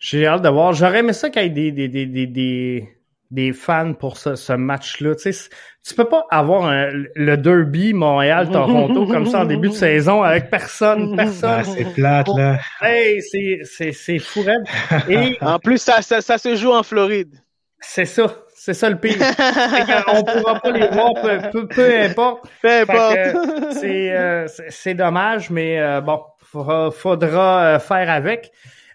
[0.00, 0.72] J'ai hâte de voir.
[0.72, 2.88] J'aurais aimé ça qu'il y ait des, des, des, des,
[3.32, 5.14] des fans pour ce, ce match-là.
[5.14, 5.48] Tu sais,
[5.84, 11.16] tu peux pas avoir le derby Montréal-Toronto comme ça en début de saison avec personne,
[11.16, 11.64] personne.
[11.64, 12.58] c'est plate, là.
[12.82, 14.44] Hey, c'est, c'est, c'est fou,
[15.08, 17.34] Et en plus, ça, ça, ça se joue en Floride.
[17.80, 18.36] C'est ça.
[18.54, 19.16] C'est ça le pire.
[20.06, 21.14] on pourra pas les voir,
[21.50, 22.48] peu, peu, importe.
[22.60, 23.16] Peu importe.
[23.82, 28.52] Euh, c'est, c'est dommage, mais euh, bon, faudra, faudra euh, faire avec.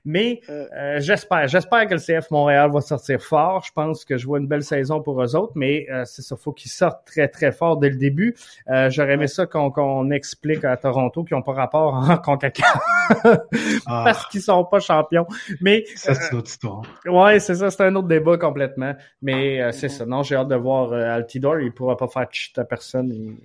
[0.07, 0.65] Mais euh.
[0.73, 3.61] Euh, j'espère, j'espère que le CF Montréal va sortir fort.
[3.67, 6.37] Je pense que je vois une belle saison pour eux autres, mais euh, c'est ça,
[6.37, 8.33] faut qu'ils sortent très très fort dès le début.
[8.87, 12.79] J'aurais aimé ça qu'on explique à Toronto qu'ils n'ont pas rapport en Concacaf
[13.85, 14.03] ah.
[14.05, 15.27] parce qu'ils sont pas champions.
[15.59, 16.83] Mais ça c'est une autre histoire.
[17.05, 18.95] Ouais, c'est ça, c'est un autre débat complètement.
[19.21, 20.05] Mais c'est ça.
[20.05, 21.59] Non, j'ai hâte de voir Altidor.
[21.59, 23.37] Il pourra pas faire cheat à personne.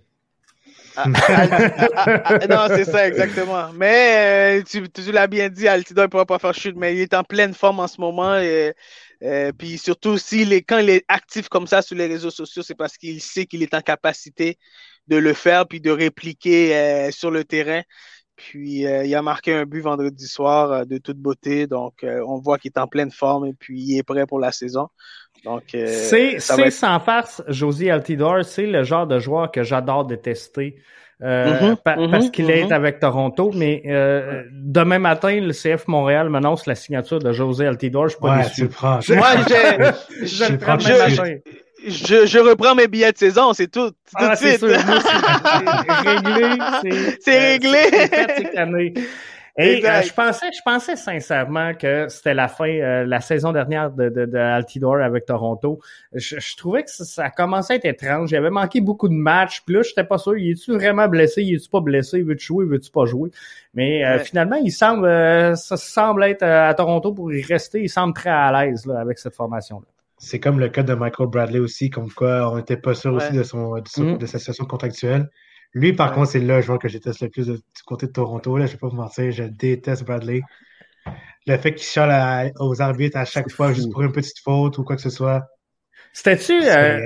[0.97, 1.09] Ah,
[2.49, 3.73] non, c'est ça, exactement.
[3.73, 7.01] Mais euh, tu, tu l'as bien dit, Altidor ne pourra pas faire chute, mais il
[7.01, 8.37] est en pleine forme en ce moment.
[8.39, 8.75] Et,
[9.23, 12.63] euh, puis surtout, s'il est, quand il est actif comme ça sur les réseaux sociaux,
[12.63, 14.59] c'est parce qu'il sait qu'il est en capacité
[15.09, 17.83] de le faire puis de répliquer euh, sur le terrain.
[18.37, 22.73] Puis il a marqué un but vendredi soir de toute beauté, donc on voit qu'il
[22.75, 24.89] est en pleine forme et puis il est prêt pour la saison.
[25.45, 30.77] Donc c'est sans farce, Josie Altidor, c'est le genre de joueur que j'adore détester.
[31.23, 32.73] Euh, mm-hmm, parce mm-hmm, qu'il est mm-hmm.
[32.73, 33.53] avec Toronto.
[33.55, 38.09] Mais euh, demain matin, le CF Montréal m'annonce la signature de José Altidor.
[38.09, 38.69] Je suis pas déçu.
[38.83, 39.93] Moi, je,
[40.23, 41.39] je, je,
[42.39, 43.91] reprends mes billets de saison, c'est tout.
[43.91, 44.69] tout ah, c'est sûr.
[47.21, 47.91] C'est réglé.
[48.51, 48.95] C'est réglé.
[49.59, 53.91] Et euh, je pensais, je pensais sincèrement que c'était la fin, euh, la saison dernière
[53.91, 55.79] de, de, de, Altidore avec Toronto.
[56.15, 58.31] Je, je trouvais que ça, ça, commençait à être étrange.
[58.31, 59.61] J'avais manqué beaucoup de matchs.
[59.67, 60.39] Puis là, j'étais pas sûr.
[60.39, 61.43] Il est-tu vraiment blessé?
[61.43, 62.23] Il est-tu pas blessé?
[62.23, 62.65] Veux-tu jouer?
[62.65, 63.31] Veux-tu pas jouer?
[63.75, 65.07] Mais euh, finalement, il semble,
[65.57, 67.83] ça semble être à Toronto pour y rester.
[67.83, 69.92] Il semble très à l'aise là, avec cette formation-là.
[70.25, 73.33] C'est comme le cas de Michael Bradley aussi, comme quoi on n'était pas sûr aussi
[73.33, 74.19] de, son, de, mm.
[74.19, 75.29] de sa situation contractuelle.
[75.75, 78.57] Lui, par contre, c'est le joueur que je déteste le plus du côté de Toronto.
[78.57, 80.43] Là, je vais pas vous mentir, je déteste Bradley.
[81.49, 84.85] Le fait qu'il chiale aux arbitres à chaque fois juste pour une petite faute ou
[84.85, 85.45] quoi que ce soit.
[86.13, 86.53] C'était-tu.
[86.53, 87.01] Euh,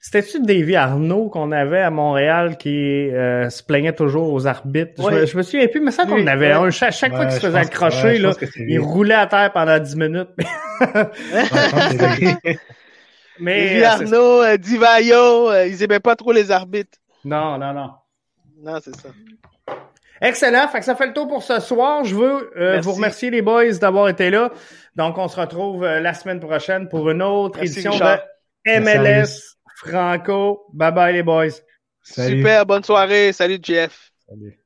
[0.00, 4.92] C'était-tu Davy Arnaud qu'on avait à Montréal qui euh, se plaignait toujours aux arbitres?
[4.96, 6.52] Je, me, je me souviens plus, mais ça qu'on avait ouais.
[6.52, 6.70] un.
[6.70, 10.30] Chaque, chaque fois qu'il se faisait accrocher, là, il roulait à terre pendant 10 minutes.
[13.40, 16.98] Mais Lévi euh, Arnaud, euh, Divayo, euh, ils aimaient pas trop les arbitres.
[17.24, 17.90] Non, non, non.
[18.62, 19.08] Non, c'est ça.
[20.20, 20.68] Excellent.
[20.68, 22.04] Fait que ça fait le tour pour ce soir.
[22.04, 24.50] Je veux euh, vous remercier les boys d'avoir été là.
[24.96, 28.20] Donc, on se retrouve euh, la semaine prochaine pour une autre Merci, édition Richard.
[28.66, 29.56] de MLS.
[29.80, 30.66] Franco.
[30.72, 31.62] Bye bye les boys.
[32.02, 32.38] Salut.
[32.38, 33.32] Super, bonne soirée.
[33.32, 34.12] Salut, Jeff.
[34.28, 34.59] Salut.